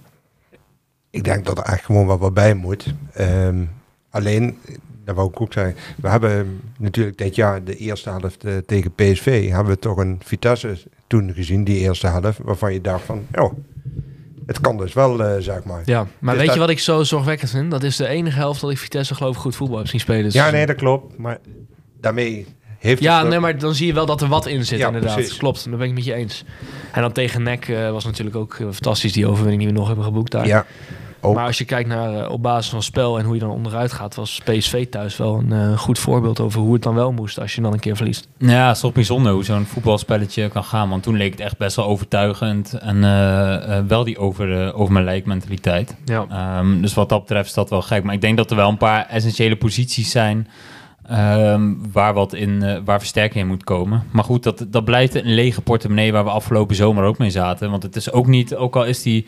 [1.10, 2.94] Ik denk dat er echt gewoon wat, wat bij moet.
[3.14, 3.64] Ehm,
[4.10, 4.58] alleen,
[5.06, 8.92] dat wou ik ook zeggen, we hebben natuurlijk dit jaar de eerste helft eh, tegen
[8.96, 10.78] PSV, hebben we toch een Vitesse
[11.08, 13.52] toen gezien, die eerste helft, waarvan je dacht van, ja,
[14.46, 15.82] het kan dus wel, eh, zeg maar.
[15.86, 17.72] Ja, maar Dus weet dat- je wat ik zo zorgwekkend vind?
[17.72, 20.24] Dat is de enige helft dat ik Vitesse geloof ik goed voetbal heb zien spelen.
[20.24, 21.39] Dus- Ja, nee, dat klopt, maar
[22.00, 22.46] daarmee
[22.82, 25.14] heeft Ja, nee, maar dan zie je wel dat er wat in zit, Ja, inderdaad.
[25.14, 25.38] precies.
[25.38, 26.44] Klopt, daar ben ik met je eens.
[26.92, 29.88] En dan tegen NEC eh, was natuurlijk ook eh, fantastisch die overwinning die we nog
[29.88, 30.48] hebben geboekt daar.
[30.48, 30.66] Ja,
[31.22, 31.36] ook.
[31.36, 33.92] Maar als je kijkt naar eh, op basis van spel en hoe je dan onderuit
[33.92, 37.40] gaat, was PSV thuis wel een eh, goed voorbeeld over hoe het dan wel moest
[37.40, 38.28] als je dan een keer verliest.
[38.38, 40.90] Ja, het is toch bijzonder hoe zo'n voetbalspelletje kan gaan.
[40.90, 42.74] Want toen leek het echt best wel overtuigend.
[42.74, 43.00] En
[43.88, 45.96] wel die over, over mijn lijk mentaliteit.
[46.06, 46.26] Ja.
[46.30, 48.04] Ehm, dus wat dat betreft is dat wel gek.
[48.04, 50.48] Maar ik denk dat er wel een paar essentiële posities zijn...
[51.08, 54.04] ehm, waar, wat in, eh, waar versterking in moet komen.
[54.12, 56.12] Maar goed, dat, dat blijft een lege portemonnee...
[56.12, 57.72] waar we afgelopen zomer ook mee zaten.
[57.72, 58.56] Want het is ook niet...
[58.56, 59.28] ook al is die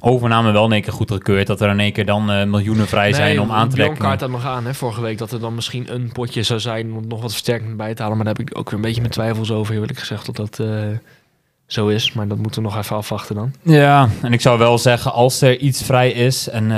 [0.00, 1.46] overname wel in één keer goedgekeurd...
[1.46, 3.98] dat er in één keer dan eh, miljoenen vrij zijn om aan te trekken.
[3.98, 6.92] kaart dat nog aan, hè, vorige week, dat er dan misschien een potje zou zijn
[6.92, 8.16] om nog wat versterking bij te halen.
[8.16, 10.36] Maar daar heb ik ook weer een beetje mijn twijfels over, heel eerlijk gezegd, dat
[10.36, 10.82] dat eh,
[11.66, 12.12] zo is.
[12.12, 13.52] Maar dat moeten we nog even afwachten dan.
[13.62, 16.70] Ja, en ik zou wel zeggen, als er iets vrij is, en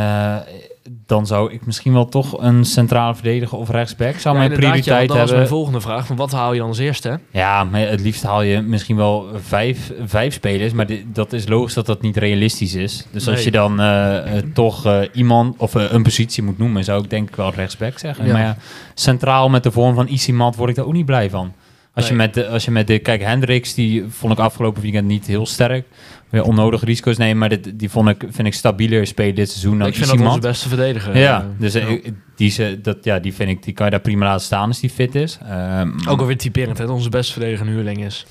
[1.06, 4.56] dan zou ik misschien wel toch een centrale verdediger of rechtsback zou Ja, mijn ja,
[4.56, 5.48] prioriteit want dat was mijn hebben.
[5.48, 6.06] volgende vraag.
[6.06, 7.20] Van wat haal je dan als eerste?
[7.30, 11.48] Ja, maar het liefst haal je misschien wel vijf, vijf spelers, maar dit, dat is
[11.48, 13.06] logisch dat dat niet realistisch is.
[13.10, 17.02] Dus als je dan eh, eh, toch eh, iemand of een positie moet noemen, zou
[17.02, 18.26] ik denk ik wel rechtsback zeggen.
[18.26, 18.32] Ja.
[18.32, 18.56] Maar ja,
[18.94, 21.52] centraal met de vorm van Isimat word ik daar ook niet blij van.
[21.96, 22.98] Als, je met de, als je met de...
[22.98, 25.86] Kijk, Hendricks, die vond ik afgelopen weekend niet heel sterk.
[26.30, 29.78] Weer onnodig risico's nemen, maar dit, die vond ik, vind ik stabieler spelen dit seizoen
[29.78, 31.18] dan ik vind dat onze beste verdediger.
[31.18, 31.98] Ja, Eh, dus eh, ja.
[32.36, 34.80] die, ze, dat, ja, die vind ik, die kan je daar prima laten staan als
[34.80, 35.38] die fit is.
[35.48, 38.26] Ehm, Ook alweer typerend, hè, dat onze beste verdediger een huurling is.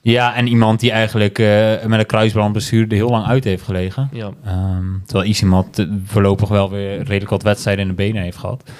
[0.00, 4.08] ja, en iemand die eigenlijk eh, met een kruisbandblessure er heel lang uit heeft gelegen.
[4.12, 4.30] Ja.
[4.44, 8.70] Ehm, terwijl Isimat voorlopig wel weer redelijk wat wedstrijden in de benen heeft gehad.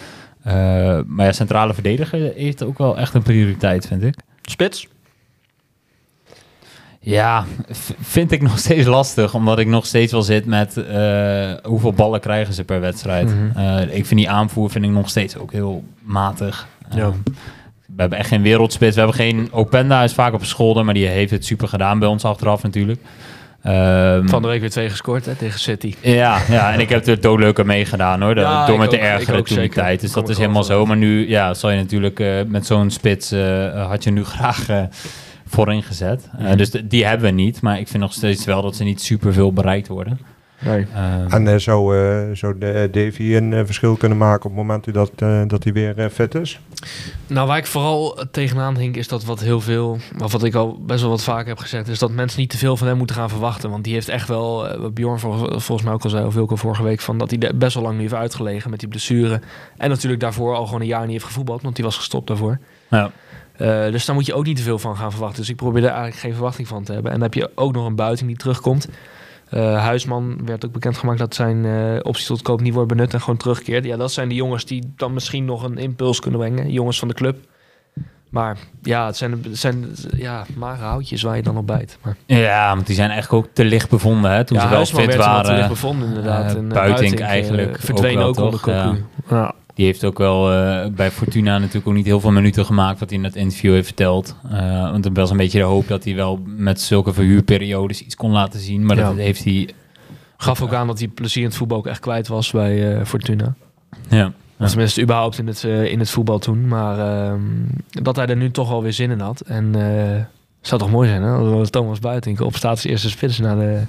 [0.44, 4.14] Eh, maar ja, centrale verdediger heeft ook wel echt een prioriteit, vind ik.
[4.42, 4.88] Spits?
[7.00, 7.44] Ja,
[8.00, 12.20] vind ik nog steeds lastig, omdat ik nog steeds wel zit met eh, hoeveel ballen
[12.20, 13.34] krijgen ze per wedstrijd.
[13.34, 13.58] Mhm.
[13.58, 16.68] Eh, ik vind die aanvoer vind ik nog steeds ook heel matig.
[16.90, 16.98] Ja.
[16.98, 17.12] Ehm,
[17.86, 18.94] we hebben echt geen wereldspits.
[18.94, 22.08] We hebben geen Openda, is vaak op gescholden, maar die heeft het super gedaan bij
[22.08, 23.00] ons achteraf natuurlijk.
[23.64, 25.94] Ehm, Van de week weer twee gescoord hè, tegen City.
[26.00, 28.34] ja, ja, en ik heb er doodleuker meegedaan hoor.
[28.34, 30.00] Dat- Ja, door ik me te ook, ik ergeren ook toen die tijd.
[30.00, 30.86] Dus Kom dat is helemaal zo.
[30.86, 34.68] Maar nu ja, zal je natuurlijk eh, met zo'n spits eh, had je nu graag
[34.68, 34.82] eh,
[35.46, 36.28] voorin gezet.
[36.38, 36.56] Mhm.
[36.56, 37.60] Dus die hebben we niet.
[37.60, 40.18] Maar ik vind nog steeds wel dat ze niet super veel bereikt worden.
[40.64, 40.86] Nee.
[40.94, 44.66] Ehm, En eh, zou, eh, zou de, Davy een eh, verschil kunnen maken op het
[44.66, 46.60] moment dat, eh, dat hij weer eh, fit is?
[47.26, 50.78] Nou, waar ik vooral tegenaan hink, is dat wat heel veel, of wat ik al
[50.86, 53.16] best wel wat vaker heb gezegd, is dat mensen niet te veel van hem moeten
[53.16, 53.70] gaan verwachten.
[53.70, 56.34] Want die heeft echt wel, eh, wat Bjorn vol- volgens mij ook al zei, of
[56.34, 58.88] Wilco vorige week, van dat hij er best wel lang nu heeft uitgelegen met die
[58.88, 59.40] blessure.
[59.76, 62.58] En natuurlijk daarvoor al gewoon een jaar niet heeft gevoetbald, want die was gestopt daarvoor.
[62.90, 63.10] ja.
[63.54, 65.40] Eh, dus daar moet je ook niet te veel van gaan verwachten.
[65.40, 67.12] Dus ik probeer er eigenlijk geen verwachting van te hebben.
[67.12, 68.88] En dan heb je ook nog een buiting die terugkomt.
[69.54, 73.20] Eh, Huisman werd ook bekendgemaakt dat zijn eh, optie tot koop niet wordt benut en
[73.20, 73.84] gewoon terugkeert.
[73.84, 76.70] Ja, dat zijn de jongens die dan misschien nog een impuls kunnen brengen.
[76.70, 77.36] Jongens van de club.
[78.30, 79.86] Maar ja, het zijn, het zijn
[80.16, 81.98] ja, magere houtjes waar je dan op bijt.
[82.02, 84.76] Maar, Ja, want die zijn eigenlijk ook te licht bevonden hè, toen ja, ze wel
[84.76, 85.56] Huisman fit werd wel te waren.
[85.56, 86.50] licht bevonden inderdaad.
[86.50, 88.60] eh, en, Buitink eigenlijk verdween ook onder?
[88.60, 89.04] Cocu.
[89.74, 89.80] Ja.
[89.80, 93.08] Die heeft ook wel eh, bij Fortuna natuurlijk ook niet heel veel minuten gemaakt, wat
[93.10, 94.36] hij in het interview heeft verteld.
[94.50, 98.16] Eh, want er was een beetje de hoop dat hij wel met zulke verhuurperiodes iets
[98.16, 98.86] kon laten zien.
[98.86, 99.08] Maar Ja.
[99.08, 99.68] dat heeft hij...
[100.36, 103.04] Gaf ook aan dat hij plezier in het voetbal ook echt kwijt was bij eh,
[103.04, 103.54] Fortuna.
[104.08, 104.32] Ja.
[104.58, 106.68] Of tenminste, überhaupt in het, in het voetbal toen.
[106.68, 107.40] Maar ehm,
[107.88, 109.40] dat hij er nu toch wel weer zin in had.
[109.40, 109.74] En
[110.60, 111.30] zou toch mooi zijn, hè?
[111.30, 113.82] Als Thomas Buitink op staat als eerste spits naar de...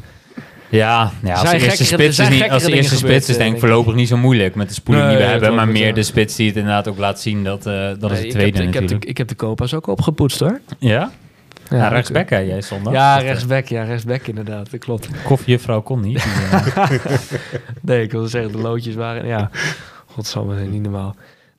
[0.70, 3.38] Ja, ja als Zijn eerste gekkere- spits is, niet, als de eerste spits is eh,
[3.42, 3.60] denk ik ik.
[3.60, 5.56] voorlopig niet zo moeilijk met de spoeling Nee, die we hebben.
[5.56, 5.94] Maar meer ja.
[5.94, 7.44] de spits die het inderdaad ook laat zien.
[7.44, 9.02] Dat, eh, dat is de tweede ik heb, de- ik, heb natuurlijk.
[9.02, 10.60] de, ik heb de Copa's ook opgepoetst, hoor.
[10.80, 11.12] ja?
[11.70, 12.94] Ja, rechtsback hè, jij zondag.
[12.94, 13.68] Ja, eh, rechtsback.
[13.68, 14.72] Ja, rechtsback inderdaad.
[14.72, 15.10] Dat klopt.
[15.24, 16.18] Koffiejuffrouw kon niet.
[16.76, 16.90] Eh,
[17.82, 19.26] Nee, ik wilde zeggen, de loodjes waren...
[19.28, 19.50] Ja,
[20.06, 21.16] godsamme, niet normaal.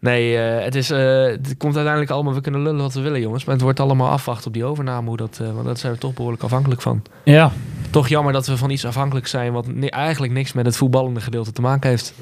[0.07, 2.35] Nee, eh, het, is, eh, het komt uiteindelijk allemaal...
[2.35, 3.45] We kunnen lullen wat we willen, jongens.
[3.45, 5.09] Maar het wordt allemaal afwachten op die overname.
[5.09, 7.03] Hoe dat, eh, want daar zijn we toch behoorlijk afhankelijk van.
[7.25, 7.53] ja,
[7.91, 9.53] Toch jammer dat we van iets afhankelijk zijn...
[9.53, 12.15] wat eigenlijk niks met het voetballende gedeelte te maken heeft.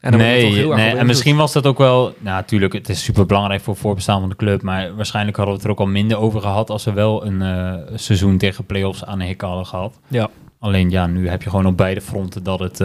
[0.00, 0.96] En nee, nee.
[0.96, 2.02] en misschien was dat ook wel...
[2.02, 4.62] Nou, natuurlijk, het is super belangrijk voor het voorbestaan van de club.
[4.62, 6.70] Maar waarschijnlijk hadden we het er ook al minder over gehad...
[6.70, 9.98] als we wel een seizoen tegen play-offs aan de hik hadden gehad.
[10.08, 10.30] Ja.
[10.58, 12.80] Alleen ja, nu heb je gewoon op beide fronten dat het,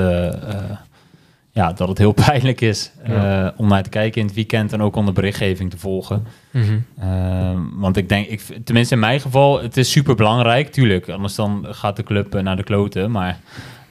[1.58, 3.46] ja, dat het heel pijnlijk is Ja.
[3.48, 6.26] eh, om naar te kijken in het weekend en ook om de berichtgeving te volgen.
[6.52, 6.78] Mhm.
[7.00, 11.10] Ehm, want ik denk, ik, tenminste in mijn geval, het is super belangrijk, tuurlijk.
[11.10, 13.12] Anders dan gaat de club eh, naar de kloten.
[13.12, 13.40] Maar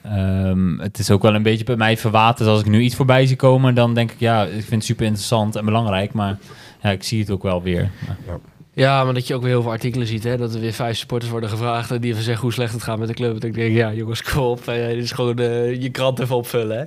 [0.03, 2.49] ehm, het is ook wel een beetje bij mij verwaterd.
[2.49, 5.07] Als ik nu iets voorbij zie komen, dan denk ik, ja, ik vind het super
[5.07, 6.13] interessant en belangrijk.
[6.13, 6.39] Maar
[6.83, 7.91] ja, ik zie het ook wel weer.
[8.75, 10.97] Ja, maar dat je ook weer heel veel artikelen ziet, hè, dat er weer vijf
[10.97, 13.33] supporters worden gevraagd en die even zeggen hoe slecht het gaat met de club.
[13.33, 14.69] Dat ik denk, ja jongens, kom op.
[14.69, 16.85] Eh, dit is gewoon eh, je krant even opvullen, hè.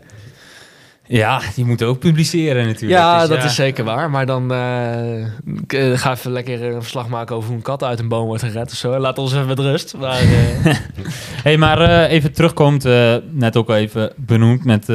[1.12, 3.00] Ja, die moeten ook publiceren natuurlijk.
[3.02, 4.10] Ja, Dus dat is zeker waar.
[4.10, 8.08] Maar dan eh, ga even lekker een verslag maken over hoe een kat uit een
[8.08, 8.98] boom wordt gered of zo.
[8.98, 9.98] Laat ons even met rust.
[9.98, 10.76] Maar, eh,
[11.44, 12.84] hey, maar even terugkomt,
[13.32, 14.88] net ook al even benoemd met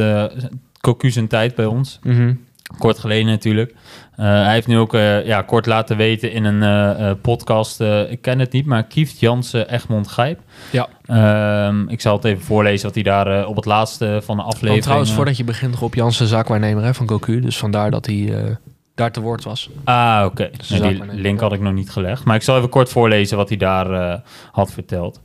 [0.81, 1.99] Cocu zijn tijd bij ons.
[2.03, 2.35] mhm.
[2.79, 3.75] Kort geleden natuurlijk.
[4.17, 6.63] Eh, hij heeft nu ook eh, ja, kort laten weten in een
[6.99, 10.41] eh, podcast, ik ken het niet, maar Kieft Jansen Egmond Gijp.
[10.71, 10.89] Ja.
[11.07, 14.83] Ehm, ik zal het even voorlezen wat hij daar op het laatste van de aflevering...
[14.83, 17.41] trouwens, eh, voordat je begint, Rob Jansen, zaakwaarnemer hè, van Goku.
[17.41, 18.57] Dus vandaar dat hij
[18.95, 19.71] daar te woord was.
[19.85, 20.51] Ah, oké.
[20.57, 22.25] Dus Nee, die link had ik nog niet gelegd.
[22.25, 25.21] Maar ik zal even kort voorlezen wat hij daar had verteld.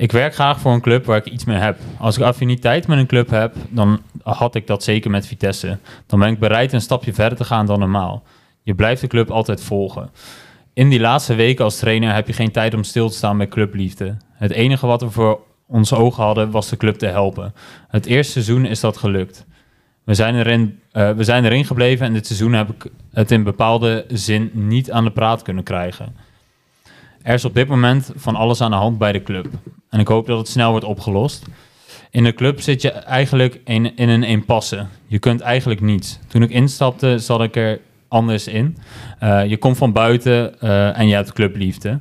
[0.00, 1.78] Ik werk graag voor een club waar ik iets mee heb.
[1.98, 5.78] Als ik affiniteit met een club heb, dan had ik dat zeker met Vitesse.
[6.06, 8.22] Dan ben ik bereid een stapje verder te gaan dan normaal.
[8.62, 10.10] Je blijft de club altijd volgen.
[10.72, 13.48] In die laatste weken als trainer heb je geen tijd om stil te staan bij
[13.48, 14.16] clubliefde.
[14.32, 17.54] Het enige wat we voor onze ogen hadden was de club te helpen.
[17.88, 19.46] Het eerste seizoen is dat gelukt.
[20.04, 23.42] We zijn, erin, eh, we zijn erin gebleven en dit seizoen heb ik het in
[23.42, 26.16] bepaalde zin niet aan de praat kunnen krijgen.
[27.22, 29.48] Er is op dit moment van alles aan de hand bij de club.
[29.90, 31.44] En ik hoop dat het snel wordt opgelost.
[32.10, 34.86] In de club zit je eigenlijk in, in een impasse.
[35.06, 36.18] Je kunt eigenlijk niets.
[36.28, 38.76] Toen ik instapte, zat ik er anders in.
[39.18, 42.00] Eh, je komt van buiten eh, en je hebt clubliefde.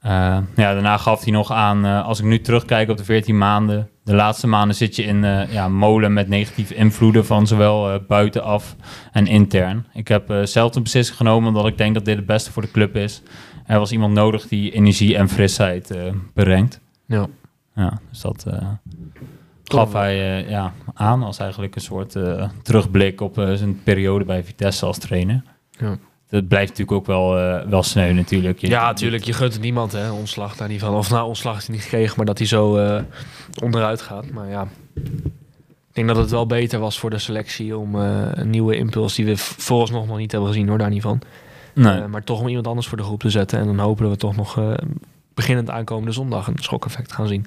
[0.00, 0.10] Eh,
[0.56, 4.14] ja, daarna gaf hij nog aan, als ik nu terugkijk op de 14 maanden, de
[4.14, 5.20] laatste maanden zit je in
[5.50, 8.76] ja, molen met negatieve invloeden van zowel buitenaf
[9.12, 9.86] en intern.
[9.92, 12.70] Ik heb zelf een beslissing genomen omdat ik denk dat dit het beste voor de
[12.70, 13.22] club is.
[13.66, 15.94] Er was iemand nodig die energie en frisheid
[16.34, 16.80] brengt.
[17.08, 17.26] Ja.
[17.74, 18.68] Ja, dus dat eh,
[19.64, 24.24] gaf hij eh, ja, aan als eigenlijk een soort eh, terugblik op eh, zijn periode
[24.24, 25.42] bij Vitesse als trainer.
[25.70, 25.96] Ja.
[26.28, 28.58] Dat blijft natuurlijk ook wel, eh, wel sneu natuurlijk.
[28.58, 29.24] Je- Ja, natuurlijk.
[29.24, 30.10] Je gunt het niemand, hè.
[30.10, 30.94] Ontslag daar niet van.
[30.94, 33.02] Of nou, ontslag is hij niet gekregen, maar dat hij zo eh,
[33.62, 34.30] onderuit gaat.
[34.30, 38.50] Maar ja, ik denk dat het wel beter was voor de selectie om eh, een
[38.50, 41.20] nieuwe impuls, die we v- vooralsnog nog niet hebben gezien, hoor, daar niet van.
[41.74, 42.06] Nee.
[42.06, 43.58] Maar toch om iemand anders voor de groep te zetten.
[43.58, 44.72] En dan hopen dat we toch nog eh,
[45.38, 47.46] beginnend aankomende zondag een schokeffect gaan zien.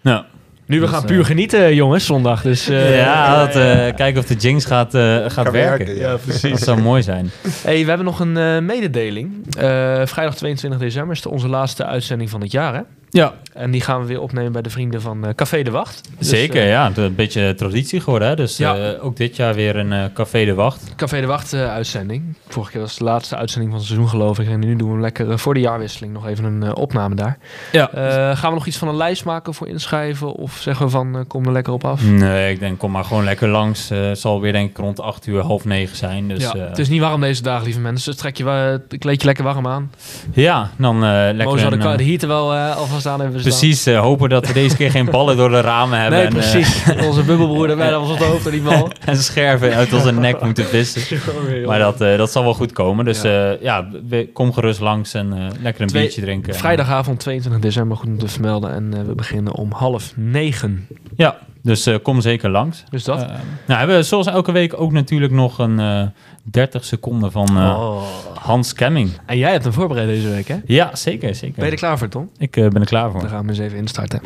[0.00, 0.26] Ja.
[0.66, 2.42] Nu, we Dus, gaan eh, puur genieten, jongens, zondag.
[2.42, 5.86] Dus, eh, ja, dat, eh, kijken of de Jinx gaat, eh, gaat werken.
[5.86, 6.16] werken, ja.
[6.50, 7.30] Dat zou mooi zijn.
[7.62, 9.32] Hey, we hebben nog een eh, mededeling.
[9.56, 9.62] Eh,
[10.06, 12.80] vrijdag 22 december is de onze laatste uitzending van het jaar, hè?
[13.14, 16.00] Ja, En die gaan we weer opnemen bij de vrienden van eh, Café de Wacht.
[16.18, 16.62] Dus, zeker.
[16.62, 18.28] eh, ja, het is een beetje traditie geworden.
[18.28, 18.36] Hè?
[18.36, 18.76] Dus Ja.
[18.76, 20.92] eh, ook dit jaar weer een eh, Café de Wacht.
[20.96, 22.22] Café de Wacht eh, uitzending.
[22.48, 24.48] Vorige keer was het de laatste uitzending van het seizoen, geloof ik.
[24.48, 27.38] En nu doen we lekker voor de jaarwisseling nog even een eh, opname daar.
[27.72, 27.90] Ja.
[27.92, 30.32] Eh, gaan we nog iets van een lijst maken voor inschrijven?
[30.32, 32.02] Of zeggen we van, kom er lekker op af?
[32.04, 33.88] Nee, ik denk, kom maar gewoon lekker langs.
[33.88, 36.28] Het zal weer denk ik rond 8 uur, half negen zijn.
[36.28, 38.10] Dus ja, het is niet warm deze dagen, lieve mensen.
[38.12, 39.90] Dus trek je kleed je lekker warm aan.
[40.32, 43.30] ja dan eh lekker Mo zal de, de heater wel eh, alvast verstaan.
[43.30, 46.18] Precies, eh, hopen dat we deze keer geen ballen door de ramen hebben.
[46.18, 46.82] Nee, en, eh, precies.
[47.06, 48.90] Onze bubbelbroer bijna was op het hoofd en die bal.
[49.04, 51.18] en scherven uit onze nek moeten vissen.
[51.66, 53.04] Maar dat, eh, dat zal wel goed komen.
[53.04, 53.22] Dus
[53.60, 53.88] ja,
[54.32, 56.54] kom gerust langs en lekker een Twee- biertje drinken.
[56.54, 58.72] Vrijdagavond 22 december, goed om te vermelden.
[58.74, 60.86] En we beginnen om half negen.
[61.16, 62.84] Ja, dus eh, kom zeker langs.
[62.90, 63.22] Dus dat.
[63.22, 63.28] Eh,
[63.66, 66.02] nou, hebben we zoals elke week ook natuurlijk nog een eh
[66.42, 68.02] 30 seconden van Oh.
[68.34, 69.10] Hans Kemming.
[69.26, 70.56] En jij hebt hem voorbereid deze week, hè?
[70.66, 71.56] Ja, zeker, zeker.
[71.56, 72.30] Ben je er klaar voor, Tom?
[72.38, 73.20] Ik ben er klaar voor.
[73.20, 74.20] Dan gaan we eens even instarten.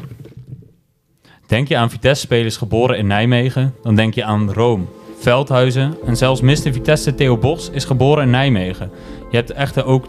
[1.46, 4.84] Denk je aan Vitesse-spelers geboren in Nijmegen, dan denk je aan Rome,
[5.18, 6.54] Veldhuizen en zelfs Mr.
[6.72, 8.90] Vitesse Theo Bos is geboren in Nijmegen.
[9.30, 10.06] Je hebt echter ook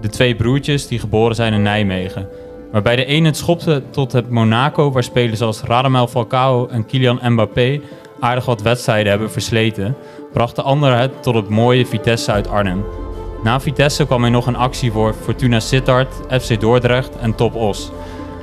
[0.00, 2.28] de twee broertjes die geboren zijn in Nijmegen.
[2.72, 6.86] Maar bij de ene het schopte tot het Monaco, waar spelers als Radamel Falcao en
[6.86, 7.80] Kylian Mbappé
[8.20, 9.96] aardig wat wedstrijden hebben versleten,
[10.32, 12.84] bracht de ander het tot het mooie Vitesse uit Arnhem.
[13.42, 17.90] Na Vitesse kwam er nog een actie voor Fortuna Sittard, FC Dordrecht en Top Os.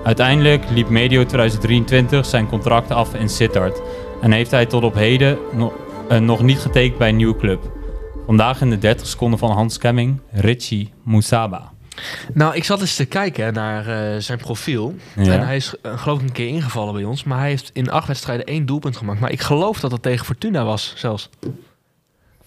[0.04, 3.82] Uiteindelijk liep medio 2023 zijn contract af in Sittard
[4.22, 5.74] en heeft hij tot op heden nog,
[6.10, 7.72] eh, nog niet getekend bij een nieuwe club.
[8.26, 11.75] Vandaag in de 30 seconden van Hans Kemming, Richie Moussaba.
[12.34, 14.96] Nou, ik zat eens te kijken naar eh, zijn profiel.
[15.16, 15.32] Ja.
[15.34, 17.24] En hij is eh, geloof ik een keer ingevallen bij ons.
[17.24, 19.20] Maar hij heeft in acht wedstrijden één doelpunt gemaakt.
[19.20, 21.30] Maar ik geloof dat het tegen Fortuna was zelfs.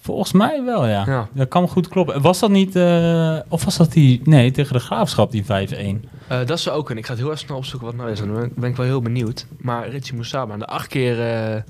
[0.01, 1.05] Volgens mij wel, ja.
[1.07, 1.28] Ja.
[1.32, 2.20] Dat kan goed kloppen.
[2.22, 6.09] Was dat niet, eh, of was dat die, nee, tegen de Graafschap, die 5-1?
[6.28, 7.03] Eh, dat zou ook kunnen.
[7.05, 8.18] Ik ga het heel erg snel opzoeken wat nou is.
[8.18, 9.46] Dan ben- ben ik wel heel benieuwd.
[9.59, 11.64] Maar Richie Moussaba, de acht keer...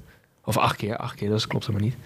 [0.45, 1.97] of acht keer, acht keer, dat klopt helemaal niet.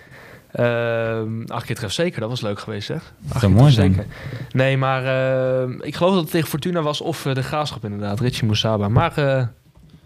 [0.53, 3.13] Ehm, acht keer tref zeker, dat was leuk geweest, zeg.
[3.39, 3.95] Keer mooi zijn.
[3.95, 4.11] zeker.
[4.53, 8.21] Nee, maar eh, ik geloof dat het tegen Fortuna was of eh, de Graafschap inderdaad.
[8.21, 8.89] Richie Moussaba.
[8.89, 9.47] Maar eh,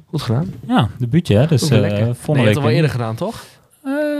[0.06, 0.54] goed gedaan.
[0.66, 1.46] Ja, debuutje, hè?
[1.46, 2.16] Dus eh lekker.
[2.26, 3.44] nee, je het al wel eerder gedaan, toch?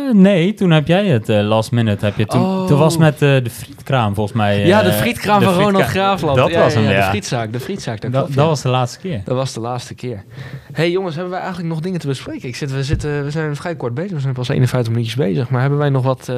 [0.08, 2.04] Eh, nee, toen heb jij het eh, last minute.
[2.04, 2.66] Heb je toen, Oh.
[2.66, 4.60] toen was met eh, de frietkraam volgens mij.
[4.62, 6.36] eh, ja, de frietkraam de van Ronald Graafland.
[6.36, 6.96] Dat ja, was hem, ja, ja.
[7.04, 8.00] De frietzaak, de frietzaak.
[8.00, 9.20] Dat, klopt, dat was de laatste keer.
[9.24, 10.24] Dat was de laatste keer.
[10.72, 12.48] hey, jongens, hebben wij eigenlijk nog dingen te bespreken?
[12.48, 14.12] Ik zit, we, zitten, we zijn vrij kort bezig.
[14.12, 15.50] We zijn pas 51 minuutjes bezig.
[15.50, 16.32] Maar hebben wij nog wat...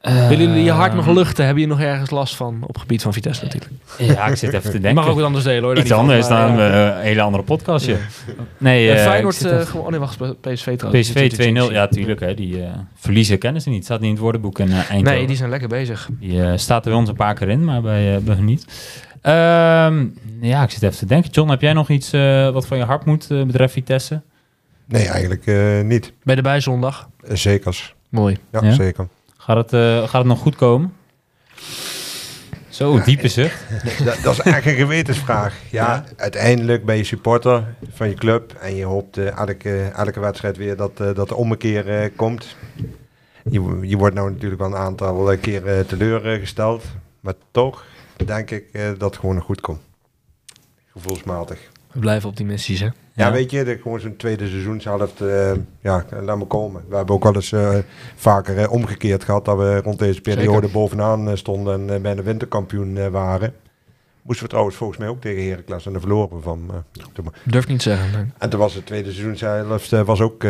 [0.00, 1.44] eh, willen jullie je hart nog luchten?
[1.44, 2.58] Hebben jullie nog ergens last van?
[2.62, 3.72] Op het gebied van Vitesse natuurlijk.
[3.98, 4.94] Ja, ik zit even te Je denken.
[4.94, 5.78] mag ook wat anders delen hoor.
[5.78, 6.70] Iets anders dan ja.
[6.90, 7.92] eh, een hele andere podcastje.
[7.92, 7.98] Ja.
[8.58, 9.84] Nee, Eh, eh, Feyenoord eh, gewoon...
[9.84, 10.40] Oh nee, wacht.
[10.40, 11.12] PSV trouwens.
[11.12, 11.32] PSV
[11.70, 11.72] 2-0.
[11.72, 12.20] Ja, tuurlijk.
[12.20, 13.84] Hè, die eh, verliezen kennen ze niet.
[13.84, 15.04] Staat niet in het woordenboek in eh, Eindhoven.
[15.04, 16.08] Nee, die zijn lekker bezig.
[16.20, 18.44] Die eh, staat er bij ons een paar keer in, maar bij, eh, bij hun
[18.44, 18.64] niet.
[19.22, 20.04] Ehm,
[20.40, 21.30] ja, ik zit even te denken.
[21.30, 24.20] John, heb jij nog iets eh, wat van je hart moet eh, betreft Vitesse?
[24.84, 26.12] Nee, eigenlijk eh, niet.
[26.22, 27.08] Bij de bijzondag.
[27.28, 27.94] Eh, Zekers.
[28.08, 28.36] Mooi.
[28.52, 28.72] Ja, Ja?
[28.72, 29.08] zeker.
[29.46, 30.92] Gaat het, eh, gaat het nog goed komen?
[32.68, 33.64] Zo, diepe zucht.
[34.04, 35.54] dat, dat is echt een gewetensvraag.
[35.70, 40.56] Ja, uiteindelijk ben je supporter van je club en je hoopt eh, elke, elke wedstrijd
[40.56, 42.56] weer dat, eh, dat de ommekeer eh, komt.
[43.50, 46.84] Je, je wordt nou natuurlijk wel een aantal keer eh, teleurgesteld,
[47.20, 47.84] maar toch
[48.24, 49.80] denk ik eh, dat het gewoon nog goed komt.
[50.92, 51.58] Gevoelsmatig.
[51.92, 52.88] We blijven optimistisch hè.
[53.16, 56.84] Ja, weet je, de, gewoon zo'n tweede seizoenshelft, eh ja, laat me komen.
[56.88, 57.78] We hebben ook wel eens eh,
[58.14, 60.70] vaker eh, omgekeerd gehad dat we rond deze periode Zeker.
[60.70, 63.54] bovenaan stonden en bijna winterkampioen waren.
[64.22, 66.70] Moesten we trouwens volgens mij ook tegen Heracles en de verloren van.
[67.44, 68.12] Durf niet zeggen.
[68.12, 68.32] nee.
[68.38, 70.44] en toen was het tweede seizoenshelft eh, was ook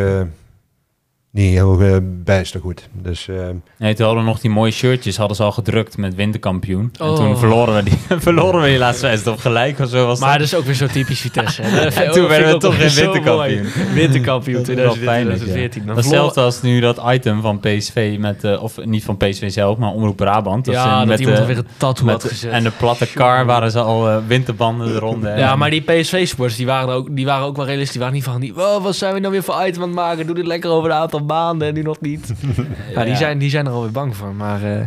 [1.37, 2.87] niet heel eh, bijster goed.
[2.93, 3.35] Dus eh,
[3.77, 6.91] Nee, toen hadden we nog die mooie shirtjes, hadden ze al gedrukt met winterkampioen.
[6.99, 7.15] En Oh.
[7.15, 10.29] toen verloren we die, verloren we die laatste wedstrijd of gelijk of zo was Maar
[10.29, 10.37] dat.
[10.39, 11.61] dat is ook weer zo typisch Vitesse.
[11.75, 13.65] Dat En toen oh, werden we toch weer geen winterkampioen.
[13.93, 15.43] Winterkampioen Dat is wel 2013, pijnlijk, ja.
[15.43, 15.85] 2014.
[15.85, 19.77] Dan Hetzelfde als nu dat item van PSV met, eh, of niet van PSV zelf,
[19.77, 20.65] maar Omroep Brabant.
[20.65, 22.51] ze Ja, dat met iemand de- er weer een tattoo had gezet.
[22.51, 25.37] en de platte kar waren ze al eh, winterbanden eronder.
[25.37, 27.91] Ja, maar die PSV-sports, die waren, ook, die waren ook wel realistisch.
[27.91, 29.97] Die waren niet van, die, oh, wat zijn we nou weer voor item aan het
[29.97, 30.25] maken?
[30.25, 32.33] Doe dit lekker over een aantal maanden en nu nog niet.
[32.93, 33.15] ja, die, Ja.
[33.17, 34.33] zijn, die zijn er alweer bang voor.
[34.35, 34.85] Maar eh,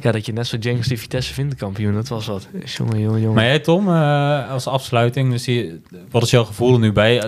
[0.00, 2.48] ja, dat je net zo James die Vitesse winterkampioen, dat was wat.
[2.64, 3.34] Jongen, jongen, jongen.
[3.34, 5.80] Maar jij Tom, eh, als afsluiting, dus je,
[6.10, 7.20] wat is jouw gevoel er nu bij?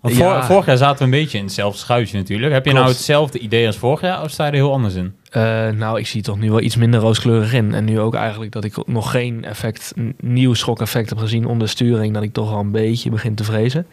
[0.00, 2.52] Want vor- ja, vorig jaar zaten we een beetje in hetzelfde schuitje natuurlijk.
[2.52, 5.14] Heb je nou hetzelfde idee als vorig jaar of sta je er heel anders in?
[5.30, 7.74] eh, nou, ik zie toch nu wel iets minder rooskleurig in.
[7.74, 12.14] En nu ook eigenlijk dat ik nog geen effect, nieuw schok-effect heb gezien onder sturing.
[12.14, 13.86] Dat ik toch al een beetje begin te vrezen.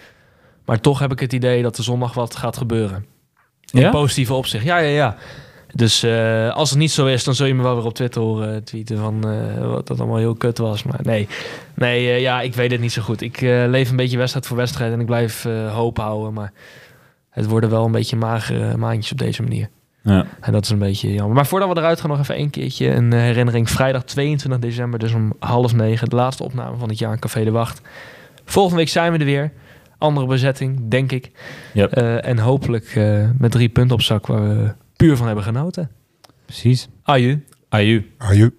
[0.68, 3.06] Maar toch heb ik het idee dat er zondag wat gaat gebeuren.
[3.72, 3.90] In Ja?
[3.90, 4.64] positieve opzicht.
[4.64, 5.16] Ja, ja, ja.
[5.74, 8.22] Dus eh, als het niet zo is, dan zul je me wel weer op Twitter
[8.22, 10.84] horen tweeten van eh, wat dat allemaal heel kut was.
[10.84, 11.28] Maar nee,
[11.76, 13.22] nee eh, ja, ik weet het niet zo goed.
[13.22, 16.34] Ik eh, leef een beetje wedstrijd voor wedstrijd en ik blijf eh, hoop houden.
[16.34, 16.54] Maar
[17.30, 19.70] het worden wel een beetje magere maandjes op deze manier.
[20.04, 20.26] Ja.
[20.40, 21.36] En dat is een beetje jammer.
[21.36, 23.70] Maar voordat we eruit gaan, nog even één keertje een eh, herinnering.
[23.70, 26.10] Vrijdag 22 december, dus om half negen.
[26.10, 27.82] De laatste opname van het jaar in Café de Wacht.
[28.46, 29.52] Volgende week zijn we er weer.
[29.98, 31.32] Andere bezetting, denk ik.
[31.74, 31.92] Yep.
[31.92, 35.90] Eh, en hopelijk eh, met drie punten op zak waar we puur van hebben genoten.
[36.46, 36.88] Precies.
[37.04, 37.44] Aju.
[37.70, 38.12] Aju.
[38.18, 38.52] aju.